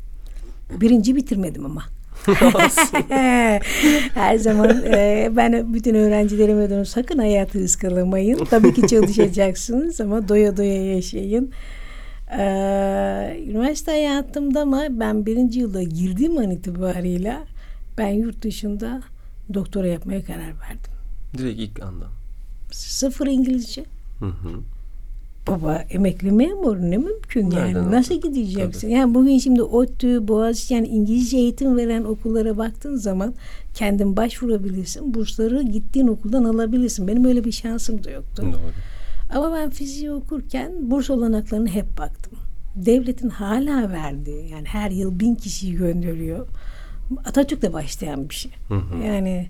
Birinci 0.82 1.16
bitirmedim 1.16 1.66
ama. 1.66 1.84
Her 4.14 4.38
zaman 4.38 4.84
e, 4.84 5.30
ben 5.36 5.74
bütün 5.74 5.96
öğrencilerime 5.96 6.70
diyorum 6.70 6.86
sakın 6.86 7.18
hayatı 7.18 7.64
ıskalamayın. 7.64 8.46
Tabii 8.46 8.74
ki 8.74 8.88
çalışacaksınız 8.88 10.02
ama 10.02 10.28
doya 10.28 10.58
doya 10.58 10.96
yaşayın. 10.96 11.52
Ee, 12.32 13.44
üniversite 13.50 13.92
hayatımda 13.92 14.62
ama 14.62 14.84
ben 14.90 15.26
birinci 15.26 15.60
yılda 15.60 15.84
girdiğim 15.84 16.38
an 16.38 16.52
itibarıyla 16.52 17.44
ben 17.98 18.10
yurt 18.10 18.42
dışında 18.42 19.02
doktora 19.54 19.88
yapmaya 19.88 20.26
karar 20.26 20.40
verdim. 20.40 20.92
Direkt 21.38 21.60
ilk 21.60 21.84
anda. 21.84 22.06
Sıfır 22.72 23.28
İngilizce. 23.28 23.86
Hı 24.20 24.26
hı 24.26 24.77
baba 25.48 25.75
emekli 25.89 26.32
memur 26.32 26.77
ne 26.77 26.98
mümkün 26.98 27.50
Nereden 27.50 27.68
yani 27.68 27.80
oldu? 27.80 27.92
nasıl 27.92 28.22
gideceksin? 28.22 28.82
Tabii. 28.82 28.92
Yani 28.92 29.13
bugün 29.13 29.38
şimdi 29.38 29.63
ODTÜ, 29.63 30.27
Boğaziçi 30.27 30.74
yani 30.74 30.88
İngilizce 30.88 31.38
eğitim 31.38 31.77
veren 31.77 32.04
okullara 32.04 32.58
baktığın 32.58 32.96
zaman 32.96 33.34
kendin 33.74 34.18
başvurabilirsin. 34.18 35.13
Bursları 35.13 35.63
gittiğin 35.63 36.08
okuldan 36.08 36.44
alabilirsin. 36.44 37.08
Benim 37.08 37.25
öyle 37.25 37.44
bir 37.44 37.51
şansım 37.51 38.04
da 38.04 38.12
yoktu. 38.12 38.44
Doğru. 38.46 39.38
Ama 39.38 39.56
ben 39.56 39.70
fiziği 39.70 40.12
okurken 40.12 40.92
burs 40.92 41.10
olanaklarına 41.10 41.70
hep 41.70 41.98
baktım. 41.98 42.34
Devletin 42.75 43.30
hala 43.30 43.92
verdiği 43.92 44.50
yani 44.50 44.66
her 44.68 44.92
yıl 44.92 45.20
bin 45.20 45.36
kişiyi 45.36 45.75
gönderiyor. 45.75 46.48
Atatürk'le 47.25 47.74
başlayan 47.74 48.30
bir 48.30 48.36
şey. 48.36 48.51
Hı 48.68 48.75
hı. 48.75 49.04
Yani 49.06 49.48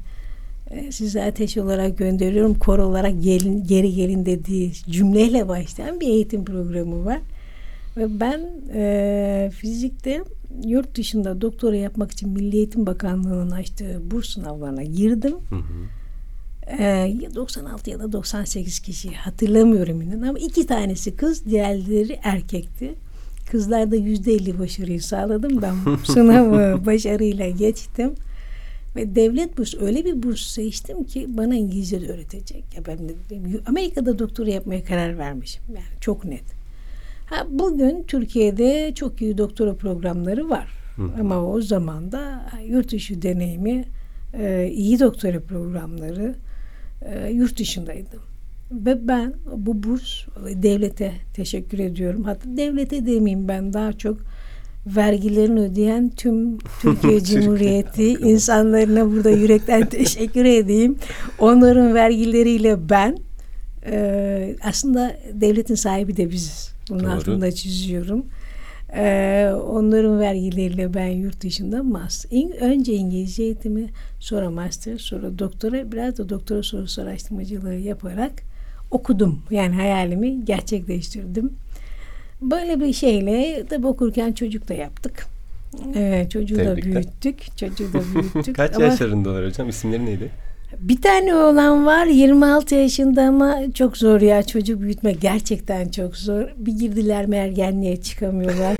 size 0.91 1.23
ateş 1.23 1.57
olarak 1.57 1.97
gönderiyorum, 1.97 2.59
kor 2.59 2.79
olarak 2.79 3.23
gelin, 3.23 3.63
geri 3.63 3.93
gelin 3.93 4.25
dediği 4.25 4.73
cümleyle 4.73 5.47
başlayan 5.47 5.99
bir 5.99 6.07
eğitim 6.07 6.45
programı 6.45 7.05
var. 7.05 7.19
Ve 7.97 8.19
ben 8.19 8.41
e, 8.73 9.51
fizikte 9.53 10.23
yurt 10.65 10.95
dışında 10.95 11.41
doktora 11.41 11.75
yapmak 11.75 12.11
için 12.11 12.29
Milli 12.29 12.55
Eğitim 12.55 12.85
Bakanlığı'nın 12.85 13.51
açtığı 13.51 14.11
burs 14.11 14.29
sınavlarına 14.29 14.83
girdim. 14.83 15.35
Hı 15.49 15.55
hı. 15.55 15.87
E, 16.83 17.35
96 17.35 17.89
ya 17.89 17.99
da 17.99 18.11
98 18.11 18.79
kişi 18.79 19.15
hatırlamıyorum 19.15 20.01
inan 20.01 20.21
ama 20.21 20.39
iki 20.39 20.67
tanesi 20.67 21.15
kız, 21.15 21.45
diğerleri 21.45 22.19
erkekti. 22.23 22.93
Kızlarda 23.51 23.95
yüzde 23.95 24.33
elli 24.33 24.59
başarıyı 24.59 25.01
sağladım. 25.01 25.61
Ben 25.61 25.75
sınavı 26.03 26.85
başarıyla 26.85 27.49
geçtim. 27.49 28.13
Ve 28.97 29.15
devlet 29.15 29.57
burs 29.57 29.73
öyle 29.81 30.05
bir 30.05 30.23
burs 30.23 30.41
seçtim 30.41 31.03
ki 31.03 31.25
bana 31.37 31.55
İngilizce 31.55 32.01
de 32.01 32.13
öğretecek. 32.13 32.63
Ya 32.75 32.85
ben 32.87 33.09
de 33.09 33.13
Amerika'da 33.65 34.19
doktora 34.19 34.49
yapmaya 34.49 34.83
karar 34.83 35.17
vermişim. 35.17 35.63
Yani 35.67 35.99
çok 36.01 36.25
net. 36.25 36.43
Ha, 37.25 37.47
bugün 37.49 38.03
Türkiye'de 38.03 38.93
çok 38.95 39.21
iyi 39.21 39.37
doktora 39.37 39.75
programları 39.75 40.49
var. 40.49 40.67
Hı. 40.95 41.09
Ama 41.19 41.45
o 41.45 41.61
zaman 41.61 42.11
da 42.11 42.51
yurt 42.67 42.91
dışı 42.91 43.21
deneyimi, 43.21 43.85
e, 44.33 44.69
iyi 44.73 44.99
doktora 44.99 45.39
programları 45.39 46.35
e, 47.01 47.29
yurt 47.31 47.59
dışındaydım. 47.59 48.21
Ve 48.71 49.07
ben 49.07 49.33
bu 49.55 49.83
burs 49.83 50.25
devlete 50.53 51.11
teşekkür 51.33 51.79
ediyorum. 51.79 52.23
Hatta 52.23 52.57
devlete 52.57 53.05
demeyeyim 53.05 53.47
ben 53.47 53.73
daha 53.73 53.93
çok 53.93 54.17
vergilerini 54.95 55.59
ödeyen 55.59 56.09
tüm 56.09 56.57
Türkiye 56.81 57.23
Cumhuriyeti 57.23 58.13
insanlarına 58.13 59.11
burada 59.11 59.29
yürekten 59.29 59.85
teşekkür 59.89 60.45
edeyim. 60.45 60.95
Onların 61.39 61.93
vergileriyle 61.93 62.89
ben 62.89 63.17
e, 63.85 64.55
aslında 64.63 65.15
devletin 65.33 65.75
sahibi 65.75 66.17
de 66.17 66.29
biziz. 66.29 66.71
Bunun 66.89 67.03
Doğru. 67.03 67.11
altında 67.11 67.51
çiziyorum. 67.51 68.25
E, 68.95 69.51
onların 69.67 70.19
vergileriyle 70.19 70.93
ben 70.93 71.07
yurt 71.07 71.41
dışında 71.41 71.83
master. 71.83 72.61
Önce 72.61 72.93
İngilizce 72.93 73.43
eğitimi, 73.43 73.89
sonra 74.19 74.49
master, 74.49 74.97
sonra 74.97 75.39
doktora, 75.39 75.91
biraz 75.91 76.17
da 76.17 76.29
doktora 76.29 76.63
sorusu 76.63 77.01
araştırmacılığı 77.01 77.73
yaparak 77.73 78.31
okudum. 78.91 79.41
Yani 79.51 79.75
hayalimi 79.75 80.45
gerçekleştirdim. 80.45 81.53
Böyle 82.41 82.79
bir 82.79 82.93
şeyle 82.93 83.65
tabi 83.69 83.87
okurken 83.87 84.31
çocuk 84.31 84.67
da 84.69 84.73
yaptık. 84.73 85.25
Ee, 85.95 86.27
çocuğu 86.29 86.55
Tebrikler. 86.55 86.77
da 86.77 86.95
büyüttük. 86.95 87.57
Çocuğu 87.57 87.93
da 87.93 87.99
büyüttük. 88.15 88.55
Kaç 88.55 88.75
Ama, 88.75 88.85
yaşlarındalar 88.85 89.45
hocam? 89.45 89.69
İsimleri 89.69 90.05
neydi? 90.05 90.29
Bir 90.79 91.01
tane 91.01 91.35
oğlan 91.35 91.85
var 91.85 92.05
26 92.05 92.75
yaşında 92.75 93.21
ama 93.23 93.57
çok 93.73 93.97
zor 93.97 94.21
ya 94.21 94.43
çocuk 94.43 94.81
büyütmek 94.81 95.21
gerçekten 95.21 95.89
çok 95.89 96.15
zor. 96.17 96.43
Bir 96.57 96.71
girdiler 96.71 97.25
mergenliğe 97.25 98.01
çıkamıyorlar. 98.01 98.75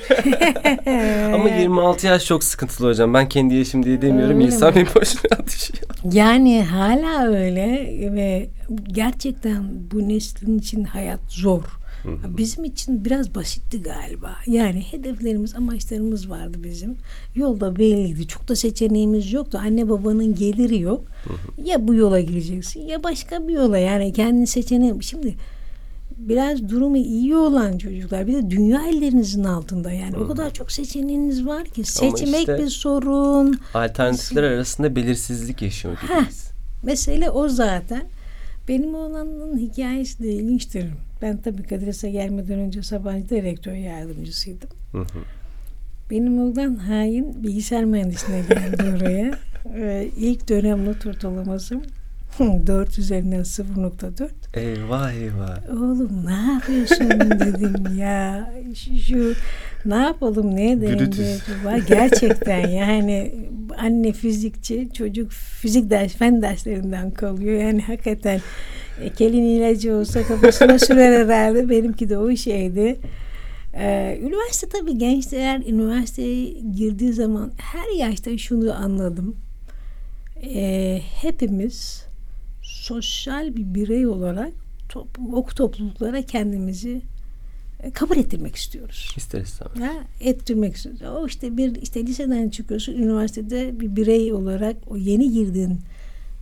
Ama 1.36 1.50
26 1.50 2.08
yaş 2.08 2.26
çok 2.26 2.44
sıkıntılı 2.44 2.90
hocam. 2.90 3.14
Ben 3.14 3.30
kendi 3.30 3.56
yaşım 3.56 3.86
diye 3.86 4.02
demiyorum. 4.02 4.36
Öyle 4.38 4.46
İnsan 4.46 4.74
mi? 4.74 4.76
bir 4.76 4.96
boşuna 5.02 5.46
düşüyor. 5.48 5.84
Yani 6.14 6.64
hala 6.64 7.28
öyle 7.28 7.66
ve 8.16 8.48
gerçekten 8.88 9.64
bu 9.92 10.10
neslin 10.10 10.60
için 10.60 10.84
hayat 10.84 11.20
zor. 11.30 11.64
Bizim 12.38 12.64
için 12.64 13.06
biraz 13.06 13.36
basitti 13.36 13.82
galiba. 13.82 14.36
Yani 14.48 14.82
hedeflerimiz, 14.82 15.56
amaçlarımız 15.56 16.30
vardı 16.30 16.58
bizim. 16.64 16.96
Yolda 17.36 17.76
belliydi. 17.76 18.28
Çok 18.28 18.48
da 18.48 18.56
seçeneğimiz 18.56 19.34
yoktu. 19.34 19.60
Anne 19.62 19.90
babanın 19.90 20.36
geliri 20.36 20.82
yok. 20.82 21.04
Ya 21.64 21.88
bu 21.88 21.94
yola 21.94 22.20
gireceksin 22.20 22.82
ya 22.82 23.04
başka 23.04 23.48
bir 23.48 23.54
yola. 23.54 23.78
Yani 23.78 24.14
kendi 24.14 24.48
seçeneği. 24.48 25.04
Şimdi 25.04 25.36
biraz 26.18 26.70
durumu 26.70 26.98
iyi 26.98 27.36
olan 27.36 27.78
çocuklar 27.78 28.28
bir 28.28 28.34
de 28.34 28.50
dünya 28.50 28.88
ellerinizin 28.88 29.44
altında 29.44 29.92
yani 29.92 30.18
o 30.18 30.28
kadar 30.28 30.54
çok 30.54 30.72
seçeneğiniz 30.72 31.46
var 31.46 31.66
ki 31.66 31.84
seçmek 31.84 32.40
işte- 32.40 32.58
bir 32.58 32.70
sorun 32.70 33.60
Alternatifler 33.74 34.44
arasında 34.44 34.96
belirsizlik 34.96 35.62
yaşıyor 35.62 35.98
gibiyiz. 36.02 36.52
Mesele 36.84 37.30
o 37.30 37.48
zaten. 37.48 38.04
Benim 38.68 38.96
oğlanın 38.96 39.58
hikayesi 39.58 40.24
de 40.24 40.32
ilginçtir. 40.32 40.86
Ben 41.22 41.38
tabii 41.38 41.64
Kadiras'a 41.64 42.10
gelmeden 42.10 42.60
önce 42.60 42.84
Sabancı 42.84 43.44
rektör 43.44 43.74
yardımcısıydım. 43.74 44.70
Hı 44.92 44.98
hı. 45.00 45.20
Benim 46.12 46.40
oğlan 46.42 46.76
hain 46.76 47.44
bilgisayar 47.44 47.86
mühendisliğine 47.86 48.46
geldi 48.50 48.84
oraya. 48.98 49.32
Ee, 49.76 50.08
ilk 50.18 50.50
dönem 50.50 50.86
not 50.86 51.06
ortalaması 51.06 51.82
4 52.68 53.00
üzerinden 53.00 53.40
0.4. 53.40 54.30
Eyvah 54.54 55.14
eyvah. 55.14 55.70
Oğlum 55.72 56.26
ne 56.26 56.54
yapıyorsun 56.54 57.10
dedim 57.20 57.98
ya. 57.98 58.54
Şu, 58.76 58.98
şu 58.98 59.34
ne 59.86 59.96
yapalım 59.96 60.56
ne 60.56 60.72
edelim 60.72 61.00
Brutus. 61.00 61.18
diye. 61.18 61.38
Var 61.64 61.78
Gerçekten 61.78 62.68
yani 62.68 63.32
anne 63.78 64.12
fizikçi 64.12 64.90
çocuk 64.94 65.32
fizik 65.32 65.90
ders 65.90 66.14
fen 66.16 66.42
derslerinden 66.42 67.12
kalıyor. 67.12 67.62
Yani 67.62 67.82
hakikaten 67.82 68.42
kelin 69.18 69.44
ilacı 69.44 69.96
olsa 69.96 70.24
kafasına 70.24 70.80
sürer 70.88 71.26
herhalde. 71.26 71.70
Benimki 71.70 72.10
de 72.10 72.18
o 72.18 72.36
şeydi. 72.36 73.00
Ee, 73.74 74.20
üniversite 74.22 74.70
tabii 74.70 74.98
gençler 74.98 75.60
üniversiteye 75.60 76.46
girdiği 76.76 77.14
zaman 77.14 77.52
her 77.58 77.98
yaşta 77.98 78.38
şunu 78.38 78.74
anladım. 78.74 79.36
Ee, 80.44 81.02
hepimiz 81.22 82.06
sosyal 82.62 83.56
bir 83.56 83.76
birey 83.76 84.08
olarak 84.08 84.52
top, 84.90 85.08
ok 85.34 85.56
topluluklara 85.56 86.22
kendimizi 86.22 87.02
e, 87.84 87.92
kabul 87.92 88.18
ettirmek 88.18 88.56
istiyoruz. 88.56 89.14
İster 89.18 89.42
istemez. 89.42 89.80
Ya, 89.80 89.94
ettirmek 90.22 90.76
istiyoruz. 90.76 91.02
O 91.02 91.28
işte 91.28 91.58
bir 91.58 91.82
işte 91.82 92.06
liseden 92.06 92.50
çıkıyorsun 92.50 92.94
üniversitede 92.94 93.80
bir 93.80 93.96
birey 93.96 94.34
olarak 94.34 94.76
o 94.88 94.98
yeni 94.98 95.32
girdiğin 95.32 95.80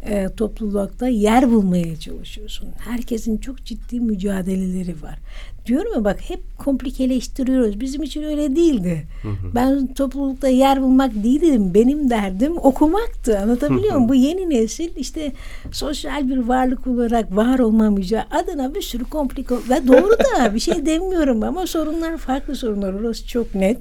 e, 0.06 0.30
toplulukta 0.38 1.08
yer 1.08 1.52
bulmaya 1.52 2.00
çalışıyorsun. 2.00 2.70
Herkesin 2.78 3.38
çok 3.38 3.66
ciddi 3.66 4.00
mücadeleleri 4.00 5.02
var. 5.02 5.20
Diyorum 5.66 5.94
ya 5.96 6.04
bak 6.04 6.20
hep 6.28 6.58
komplikeleştiriyoruz. 6.58 7.80
Bizim 7.80 8.04
için 8.04 8.24
öyle 8.24 8.56
değildi. 8.56 9.08
Ben 9.56 9.94
toplulukta 9.94 10.48
yer 10.48 10.82
bulmak 10.82 11.24
değildim. 11.24 11.74
Benim 11.74 12.10
derdim 12.10 12.58
okumaktı. 12.58 13.40
Anlatabiliyor 13.40 13.94
muyum? 13.96 14.10
Bu 14.10 14.16
yeni 14.16 14.50
nesil 14.50 14.90
işte 14.96 15.32
sosyal 15.72 16.30
bir 16.30 16.38
varlık 16.38 16.88
olarak 16.88 17.36
var 17.36 17.60
olma 17.60 17.90
mücadelesi 17.90 18.36
adına 18.36 18.76
bir 18.76 18.82
sürü 18.82 19.04
komplike 19.04 19.56
ve 19.56 19.88
doğru 19.88 20.12
da 20.12 20.56
bir 20.56 20.60
şey 20.60 20.86
demiyorum 20.86 21.44
ama 21.44 21.68
sorunlar 21.68 22.18
farklı 22.18 22.56
sorunlar. 22.56 22.94
Orası 22.94 23.28
çok 23.28 23.56
net. 23.56 23.78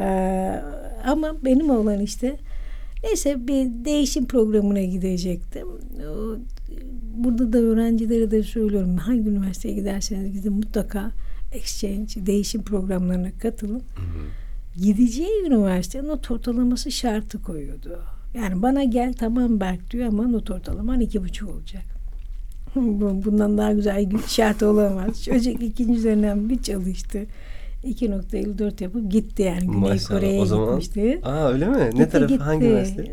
Ee, 0.00 0.62
ama 1.06 1.34
benim 1.44 1.70
olan 1.70 2.00
işte 2.00 2.36
neyse 3.04 3.48
bir 3.48 3.84
değişim 3.84 4.26
programına 4.26 4.82
gidecektim. 4.82 5.66
Burada 7.16 7.52
da 7.52 7.58
öğrencilere 7.58 8.30
de 8.30 8.42
söylüyorum 8.42 8.96
hangi 8.96 9.28
üniversiteye 9.30 9.74
giderseniz 9.74 10.32
gidin 10.32 10.52
mutlaka 10.52 11.10
exchange 11.52 12.26
değişim 12.26 12.62
programlarına 12.62 13.30
katılın. 13.42 13.82
Gideceği 14.82 15.46
üniversite 15.46 16.02
not 16.06 16.30
ortalaması 16.30 16.90
şartı 16.90 17.42
koyuyordu. 17.42 17.98
Yani 18.34 18.62
bana 18.62 18.84
gel 18.84 19.12
tamam 19.12 19.60
Berk 19.60 19.90
diyor 19.90 20.08
ama 20.08 20.22
not 20.28 20.50
ortalaman 20.50 21.00
iki 21.00 21.22
buçuk 21.24 21.50
olacak. 21.50 21.82
Bu- 22.76 23.24
Bundan 23.24 23.58
daha 23.58 23.72
güzel 23.72 24.10
bir 24.10 24.18
şart 24.28 24.62
olamaz. 24.62 25.24
Çocuk 25.24 25.62
ikinci 25.62 26.04
dönem 26.04 26.48
bir 26.48 26.62
çalıştı. 26.62 27.18
2.54 27.84 28.82
yapıp 28.84 29.10
gitti 29.10 29.42
yani 29.42 29.60
Güney 29.60 29.76
Maşallah. 29.78 30.20
Kore'ye 30.20 30.40
O 30.40 30.46
zaman- 30.46 30.66
gitmişti. 30.80 31.20
Aa 31.22 31.48
öyle 31.48 31.66
mi? 31.68 31.76
ne 31.78 31.88
Gitti, 31.90 32.08
tarafı? 32.10 32.32
gitti. 32.32 32.44
Hangi 32.44 32.66
üniversite? 32.66 33.04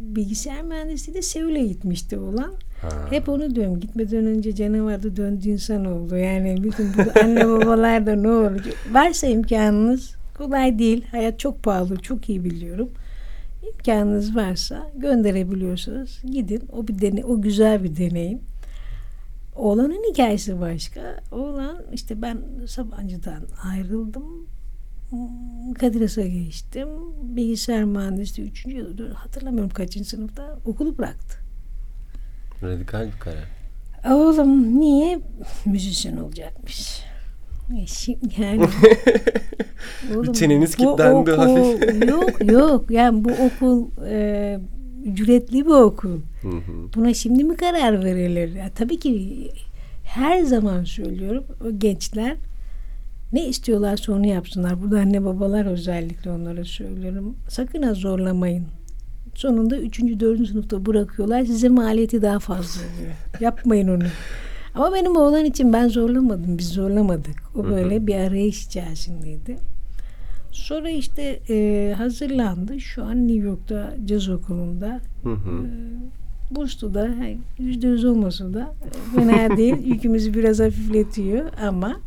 Bilgisayar 0.00 0.62
mühendisliği 0.62 1.16
de 1.16 1.22
Seul'e 1.22 1.66
gitmişti 1.66 2.18
olan. 2.18 2.52
Ha. 2.82 2.88
Hep 3.10 3.28
onu 3.28 3.54
diyorum. 3.54 3.80
Gitmeden 3.80 4.26
önce 4.26 4.54
canavarda 4.54 5.16
döndü 5.16 5.48
insan 5.48 5.84
oldu. 5.84 6.16
Yani 6.16 6.62
bütün 6.62 6.86
bu 6.94 7.20
anne 7.24 7.48
babalar 7.48 8.06
da 8.06 8.14
ne 8.14 8.28
olur. 8.28 8.60
Varsa 8.92 9.26
imkanınız 9.26 10.14
kolay 10.38 10.78
değil. 10.78 11.04
Hayat 11.10 11.38
çok 11.38 11.62
pahalı. 11.62 11.96
Çok 11.96 12.28
iyi 12.28 12.44
biliyorum. 12.44 12.88
İmkanınız 13.74 14.36
varsa 14.36 14.90
gönderebiliyorsanız 14.96 16.18
gidin. 16.32 16.62
O 16.72 16.88
bir 16.88 17.00
dene 17.00 17.24
o 17.24 17.42
güzel 17.42 17.84
bir 17.84 17.96
deneyim. 17.96 18.38
Oğlanın 19.56 20.02
hikayesi 20.12 20.60
başka. 20.60 21.00
Oğlan 21.32 21.78
işte 21.92 22.22
ben 22.22 22.38
Sabancı'dan 22.66 23.42
ayrıldım. 23.70 24.46
Kadiras'a 25.78 26.22
geçtim. 26.22 26.88
Bilgisayar 27.22 27.84
mühendisliği 27.84 28.48
3. 28.48 28.66
yıl 28.66 29.14
hatırlamıyorum 29.14 29.70
kaçıncı 29.70 30.08
sınıfta 30.08 30.58
okulu 30.66 30.98
bıraktı. 30.98 31.38
Radikal 32.62 33.06
bir 33.06 33.18
karar. 33.20 33.44
Oğlum 34.14 34.80
niye 34.80 35.18
müzisyen 35.66 36.16
olacakmış? 36.16 37.02
Şimdi 37.86 38.18
yani 38.40 38.66
oğlum, 40.16 40.32
çeneniz 40.32 40.72
bu 40.72 40.76
kilitlendi 40.76 41.30
okul- 41.30 42.08
yok 42.08 42.52
yok 42.52 42.90
yani 42.90 43.24
bu 43.24 43.30
okul 43.30 43.88
e, 44.06 44.60
ücretli 45.22 45.66
bir 45.66 45.70
okul. 45.70 46.18
Hı 46.42 46.48
hı. 46.48 46.92
Buna 46.94 47.14
şimdi 47.14 47.44
mi 47.44 47.56
karar 47.56 48.04
verilir? 48.04 48.54
Ya, 48.54 48.70
tabii 48.74 48.98
ki 48.98 49.48
her 50.04 50.42
zaman 50.42 50.84
söylüyorum 50.84 51.44
o 51.66 51.78
gençler 51.78 52.36
ne 53.32 53.48
istiyorlarsa 53.48 54.12
onu 54.12 54.26
yapsınlar. 54.26 54.82
Burada 54.82 54.98
anne 54.98 55.24
babalar 55.24 55.66
özellikle 55.66 56.30
onlara 56.30 56.64
söylüyorum. 56.64 57.36
Sakın 57.48 57.82
ha 57.82 57.94
zorlamayın. 57.94 58.64
Sonunda 59.34 59.78
3. 59.78 60.00
4. 60.00 60.48
sınıfta 60.48 60.86
bırakıyorlar. 60.86 61.44
Size 61.44 61.68
maliyeti 61.68 62.22
daha 62.22 62.38
fazla 62.38 62.80
oluyor. 62.80 63.14
Yapmayın 63.40 63.88
onu. 63.88 64.04
Ama 64.74 64.94
benim 64.94 65.16
oğlan 65.16 65.44
için 65.44 65.72
ben 65.72 65.88
zorlamadım. 65.88 66.58
Biz 66.58 66.68
zorlamadık. 66.68 67.42
O 67.54 67.64
böyle 67.64 68.06
bir 68.06 68.14
arayış 68.14 68.66
içerisindeydi. 68.66 69.56
Sonra 70.52 70.90
işte 70.90 71.40
e, 71.48 71.94
hazırlandı. 71.96 72.80
Şu 72.80 73.04
an 73.04 73.28
New 73.28 73.46
York'ta 73.46 73.94
caz 74.04 74.28
okulunda. 74.28 75.00
Hı 75.22 75.32
hı. 75.32 75.66
Burslu 76.50 76.94
da 76.94 77.08
yüzde 77.58 77.86
yüz 77.86 78.04
olmasa 78.04 78.54
da 78.54 78.74
e, 78.84 79.16
fena 79.16 79.56
değil. 79.56 79.86
Yükümüzü 79.86 80.34
biraz 80.34 80.60
hafifletiyor 80.60 81.50
ama 81.66 82.00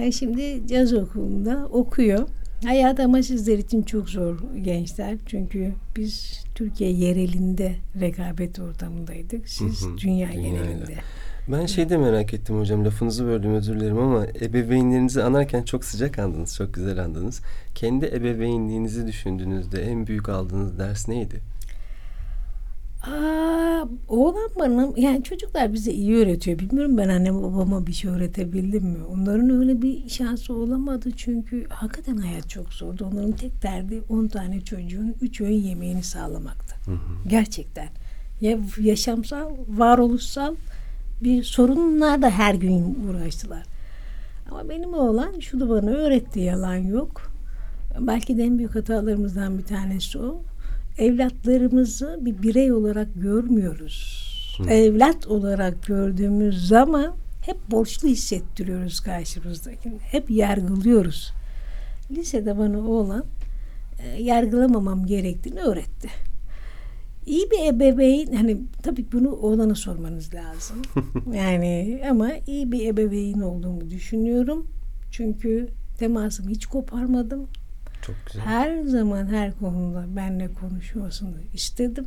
e, 0.00 0.12
şimdi 0.12 0.66
caz 0.66 0.92
okulunda 0.92 1.66
okuyor. 1.70 2.28
Hayat 2.64 3.00
ama 3.00 3.22
sizler 3.22 3.58
için 3.58 3.82
çok 3.82 4.08
zor 4.08 4.38
gençler. 4.62 5.16
Çünkü 5.26 5.72
biz 5.96 6.44
Türkiye 6.54 6.90
yerelinde 6.92 7.76
rekabet 8.00 8.58
ortamındaydık. 8.58 9.48
Siz 9.48 9.82
Hı 9.82 9.88
hı, 9.88 9.98
dünya 9.98 10.28
dünyayla. 10.32 10.42
genelinde. 10.42 10.94
Ben 11.48 11.66
şey 11.66 11.88
de 11.88 11.96
merak 11.96 12.34
ettim 12.34 12.58
hocam 12.58 12.84
lafınızı 12.84 13.26
böldüm 13.26 13.54
özür 13.54 13.80
dilerim 13.80 13.98
ama 13.98 14.26
ebeveynlerinizi 14.40 15.22
anarken 15.22 15.62
çok 15.62 15.84
sıcak 15.84 16.18
andınız, 16.18 16.56
çok 16.56 16.74
güzel 16.74 17.04
andınız. 17.04 17.40
Kendi 17.74 18.06
ebeveynliğinizi 18.06 19.06
düşündüğünüzde 19.06 19.82
en 19.82 20.06
büyük 20.06 20.28
aldığınız 20.28 20.78
ders 20.78 21.08
neydi? 21.08 21.40
Aa, 23.02 23.84
oğlan 24.08 24.50
bana 24.58 24.88
yani 24.96 25.22
çocuklar 25.22 25.72
bize 25.72 25.92
iyi 25.92 26.16
öğretiyor. 26.16 26.58
Bilmiyorum 26.58 26.98
ben 26.98 27.08
annem 27.08 27.42
babama 27.42 27.86
bir 27.86 27.92
şey 27.92 28.10
öğretebildim 28.10 28.84
mi? 28.84 29.04
Onların 29.04 29.50
öyle 29.50 29.82
bir 29.82 30.08
şansı 30.08 30.54
olamadı 30.54 31.10
çünkü 31.16 31.66
hakikaten 31.68 32.16
hayat 32.16 32.50
çok 32.50 32.72
zordu. 32.72 33.08
Onların 33.12 33.32
tek 33.32 33.62
derdi 33.62 34.02
10 34.08 34.26
tane 34.28 34.60
çocuğun 34.60 35.14
3 35.20 35.40
öğün 35.40 35.62
yemeğini 35.62 36.02
sağlamaktı. 36.02 36.76
Gerçekten. 37.26 37.88
Ya 38.40 38.58
yaşamsal, 38.80 39.50
varoluşsal 39.68 40.54
bir 41.22 41.42
sorunlar 41.42 42.22
da 42.22 42.30
her 42.30 42.54
gün 42.54 43.08
uğraştılar. 43.08 43.62
Ama 44.50 44.68
benim 44.68 44.94
oğlan 44.94 45.40
şunu 45.40 45.68
bana 45.68 45.90
öğretti 45.90 46.40
yalan 46.40 46.76
yok. 46.76 47.32
Belki 48.00 48.36
de 48.36 48.44
en 48.44 48.58
büyük 48.58 48.74
hatalarımızdan 48.74 49.58
bir 49.58 49.64
tanesi 49.64 50.18
o. 50.18 50.42
evlatlarımızı 50.98 52.18
bir 52.20 52.42
birey 52.42 52.72
olarak 52.72 53.08
görmüyoruz. 53.16 54.26
Hı. 54.58 54.70
Evlat 54.70 55.26
olarak 55.26 55.86
gördüğümüz 55.86 56.68
zaman 56.68 57.14
hep 57.42 57.70
borçlu 57.70 58.08
hissettiriyoruz 58.08 59.00
karşımızdakini. 59.00 59.98
Hep 59.98 60.30
yargılıyoruz. 60.30 61.32
Lisede 62.10 62.58
bana 62.58 62.78
oğlan 62.78 63.24
e, 63.98 64.22
yargılamamam 64.22 65.06
gerektiğini 65.06 65.60
öğretti. 65.60 66.08
İyi 67.26 67.50
bir 67.50 67.66
ebeveyn 67.66 68.32
hani 68.32 68.60
tabii 68.82 69.06
bunu 69.12 69.30
oğlana 69.30 69.74
sormanız 69.74 70.34
lazım. 70.34 70.76
yani 71.34 72.02
ama 72.10 72.30
iyi 72.46 72.72
bir 72.72 72.86
ebeveyn 72.86 73.40
olduğumu 73.40 73.90
düşünüyorum. 73.90 74.66
Çünkü 75.10 75.68
temasımı 75.98 76.50
hiç 76.50 76.66
koparmadım. 76.66 77.46
Çok 78.02 78.16
güzel. 78.26 78.42
Her 78.42 78.82
zaman 78.82 79.26
her 79.26 79.58
konuda 79.58 80.16
benimle 80.16 80.48
konuşmasını 80.52 81.36
istedim. 81.54 82.06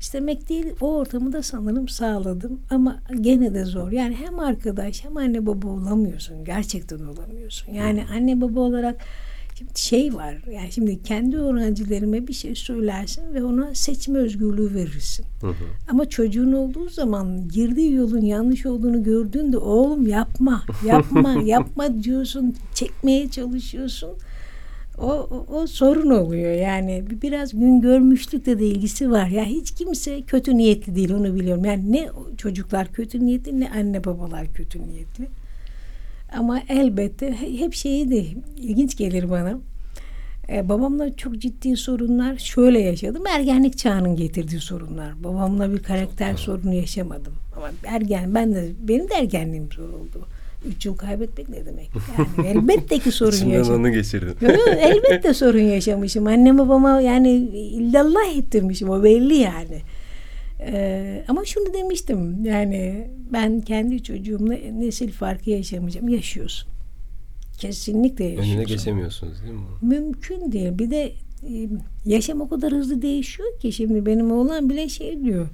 İstemek 0.00 0.48
değil 0.48 0.66
o 0.80 0.96
ortamı 0.96 1.32
da 1.32 1.42
sanırım 1.42 1.88
sağladım 1.88 2.60
ama 2.70 3.02
gene 3.20 3.54
de 3.54 3.64
zor. 3.64 3.92
Yani 3.92 4.16
hem 4.16 4.40
arkadaş 4.40 5.04
hem 5.04 5.16
anne 5.16 5.46
baba 5.46 5.68
olamıyorsun. 5.68 6.44
Gerçekten 6.44 6.98
olamıyorsun. 6.98 7.72
Yani 7.72 8.04
anne 8.12 8.40
baba 8.40 8.60
olarak 8.60 8.96
şimdi 9.60 9.80
şey 9.80 10.14
var. 10.14 10.34
Yani 10.52 10.72
şimdi 10.72 11.02
kendi 11.02 11.36
öğrencilerime 11.36 12.26
bir 12.26 12.32
şey 12.32 12.54
söylersin 12.54 13.34
ve 13.34 13.44
ona 13.44 13.74
seçme 13.74 14.18
özgürlüğü 14.18 14.74
verirsin. 14.74 15.26
Hı 15.40 15.46
hı. 15.46 15.64
Ama 15.88 16.08
çocuğun 16.08 16.52
olduğu 16.52 16.88
zaman 16.88 17.48
girdiği 17.48 17.94
yolun 17.94 18.20
yanlış 18.20 18.66
olduğunu 18.66 19.02
gördüğünde 19.02 19.58
oğlum 19.58 20.06
yapma, 20.06 20.62
yapma, 20.86 21.32
yapma 21.44 22.02
diyorsun, 22.02 22.54
çekmeye 22.74 23.30
çalışıyorsun. 23.30 24.10
O, 24.98 25.12
o, 25.12 25.46
o 25.54 25.66
sorun 25.66 26.10
oluyor 26.10 26.52
yani 26.52 27.04
biraz 27.22 27.52
gün 27.52 27.80
görmüşlükle 27.80 28.58
de 28.58 28.66
ilgisi 28.66 29.10
var. 29.10 29.26
Ya 29.26 29.44
hiç 29.44 29.70
kimse 29.70 30.22
kötü 30.22 30.56
niyetli 30.56 30.96
değil 30.96 31.12
onu 31.12 31.34
biliyorum. 31.34 31.64
Yani 31.64 31.92
ne 31.92 32.08
çocuklar 32.36 32.92
kötü 32.92 33.26
niyetli 33.26 33.60
ne 33.60 33.70
anne 33.70 34.04
babalar 34.04 34.52
kötü 34.54 34.82
niyetli. 34.82 35.28
Ama 36.36 36.60
elbette 36.68 37.32
hep 37.58 37.74
şeyi 37.74 38.10
de 38.10 38.24
ilginç 38.56 38.96
gelir 38.96 39.30
bana. 39.30 39.58
Ee, 40.48 40.68
babamla 40.68 41.16
çok 41.16 41.38
ciddi 41.38 41.76
sorunlar 41.76 42.36
şöyle 42.36 42.80
yaşadım. 42.80 43.26
Ergenlik 43.26 43.78
çağının 43.78 44.16
getirdiği 44.16 44.60
sorunlar. 44.60 45.24
Babamla 45.24 45.72
bir 45.72 45.78
karakter 45.82 46.34
sorunu 46.36 46.74
yaşamadım. 46.74 47.32
Ama 47.56 47.70
ergen 47.84 48.34
ben 48.34 48.54
de 48.54 48.68
benim 48.88 49.08
de 49.10 49.14
ergenliğim 49.14 49.68
zor 49.76 49.88
oldu. 49.88 50.26
Üç 50.66 50.86
yıl 50.86 50.96
kaybetmek 50.96 51.48
ne 51.48 51.66
demek? 51.66 51.90
Yani 52.38 52.48
elbette 52.58 52.98
ki 52.98 53.12
sorun 53.12 53.46
yaşadım. 53.46 53.80
onu 53.80 53.92
geçirdim. 53.92 54.34
Yok, 54.40 54.52
yok, 54.52 54.68
elbette 54.80 55.34
sorun 55.34 55.58
yaşamışım. 55.60 56.26
Annem 56.26 56.58
babama 56.58 57.00
yani 57.00 57.30
illallah 57.30 58.36
ettirmişim. 58.36 58.90
O 58.90 59.02
belli 59.02 59.34
yani. 59.34 59.80
Ee, 60.62 61.24
ama 61.28 61.44
şunu 61.44 61.74
demiştim. 61.74 62.44
Yani 62.44 63.08
ben 63.32 63.60
kendi 63.60 64.02
çocuğumla 64.02 64.54
nesil 64.54 65.10
farkı 65.12 65.50
yaşamayacağım. 65.50 66.08
Yaşıyorsun. 66.08 66.68
Kesinlikle 67.58 68.24
yaşıyorsun. 68.24 68.52
Önüne 68.52 68.64
geçemiyorsunuz 68.64 69.42
değil 69.42 69.54
mi? 69.54 69.60
Mümkün 69.82 70.52
değil. 70.52 70.78
Bir 70.78 70.90
de 70.90 71.12
e, 71.48 71.68
yaşam 72.06 72.40
o 72.40 72.48
kadar 72.48 72.72
hızlı 72.72 73.02
değişiyor 73.02 73.58
ki 73.58 73.72
şimdi 73.72 74.06
benim 74.06 74.32
oğlan 74.32 74.70
bile 74.70 74.88
şey 74.88 75.24
diyor. 75.24 75.48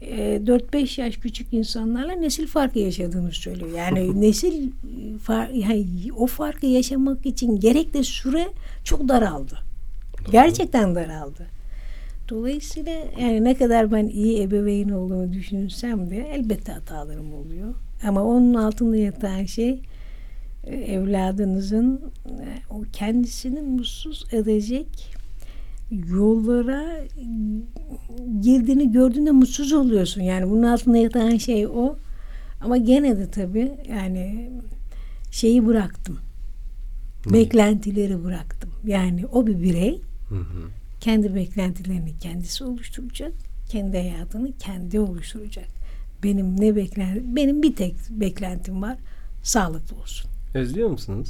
e, 0.00 0.40
4-5 0.46 1.00
yaş 1.00 1.16
küçük 1.16 1.52
insanlarla 1.52 2.12
nesil 2.12 2.46
farkı 2.46 2.78
yaşadığını 2.78 3.32
söylüyor. 3.32 3.70
Yani 3.76 4.20
nesil 4.20 4.70
far, 5.22 5.48
yani 5.48 5.86
o 6.18 6.26
farkı 6.26 6.66
yaşamak 6.66 7.26
için 7.26 7.60
gerekli 7.60 8.04
süre 8.04 8.48
çok 8.84 9.08
daraldı. 9.08 9.58
Gerçekten 10.32 10.94
daraldı. 10.94 11.46
Dolayısıyla 12.28 12.92
yani 13.20 13.44
ne 13.44 13.54
kadar 13.54 13.92
ben 13.92 14.06
iyi 14.06 14.42
ebeveyn 14.42 14.88
olduğumu 14.88 15.32
düşünsem 15.32 16.10
de 16.10 16.16
elbette 16.16 16.72
hatalarım 16.72 17.34
oluyor. 17.34 17.74
Ama 18.06 18.22
onun 18.22 18.54
altında 18.54 18.96
yatan 18.96 19.44
şey 19.44 19.80
e, 20.64 20.76
evladınızın 20.76 22.00
e, 22.26 22.46
o 22.70 22.82
kendisini 22.92 23.62
mutsuz 23.62 24.26
edecek 24.32 25.14
yollara 25.90 26.84
girdiğini 28.40 28.92
gördüğünde 28.92 29.30
mutsuz 29.30 29.72
oluyorsun. 29.72 30.22
Yani 30.22 30.50
bunun 30.50 30.62
altında 30.62 30.96
yatan 30.96 31.36
şey 31.36 31.66
o. 31.66 31.96
Ama 32.60 32.76
gene 32.76 33.16
de 33.18 33.30
tabii 33.30 33.72
yani 33.88 34.50
şeyi 35.30 35.66
bıraktım. 35.66 36.18
Beklentileri 37.32 38.24
bıraktım. 38.24 38.70
Yani 38.86 39.26
o 39.26 39.46
bir 39.46 39.62
birey 39.62 40.00
Hı 40.28 40.34
hı. 40.34 40.83
Kendi 41.04 41.34
beklentilerini 41.34 42.18
kendisi 42.20 42.64
oluşturacak. 42.64 43.32
Kendi 43.68 43.98
hayatını 43.98 44.52
kendi 44.58 45.00
oluşturacak. 45.00 45.66
Benim 46.22 46.60
ne 46.60 46.76
beklen 46.76 47.36
benim 47.36 47.62
bir 47.62 47.76
tek 47.76 47.94
beklentim 48.10 48.82
var. 48.82 48.96
Sağlıklı 49.42 49.96
olsun. 49.96 50.30
Özlüyor 50.54 50.88
musunuz? 50.88 51.28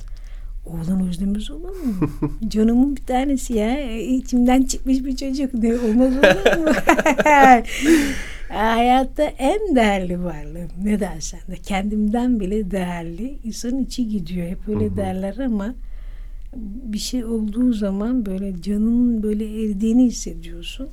Oğlan 0.66 1.08
özlemez 1.08 1.50
olur 1.50 1.70
mu? 1.70 2.10
Canımın 2.48 2.96
bir 2.96 3.02
tanesi 3.02 3.54
ya. 3.54 3.98
İçimden 4.00 4.62
çıkmış 4.62 5.04
bir 5.04 5.16
çocuk. 5.16 5.54
Ne 5.54 5.74
olmaz 5.74 6.12
olur 6.16 6.56
mu? 6.64 6.72
Hayatta 8.48 9.22
en 9.22 9.76
değerli 9.76 10.24
varlığım. 10.24 10.70
Ne 10.84 11.00
dersen 11.00 11.40
de. 11.50 11.56
Kendimden 11.56 12.40
bile 12.40 12.70
değerli. 12.70 13.38
İnsanın 13.44 13.84
içi 13.84 14.08
gidiyor. 14.08 14.48
Hep 14.48 14.68
öyle 14.68 14.86
Hı 14.86 14.90
hı. 14.90 14.96
derler 14.96 15.38
ama 15.38 15.74
bir 16.84 16.98
şey 16.98 17.24
olduğu 17.24 17.72
zaman 17.72 18.26
böyle 18.26 18.62
canının 18.62 19.22
böyle 19.22 19.44
eridiğini 19.44 20.04
hissediyorsun. 20.04 20.88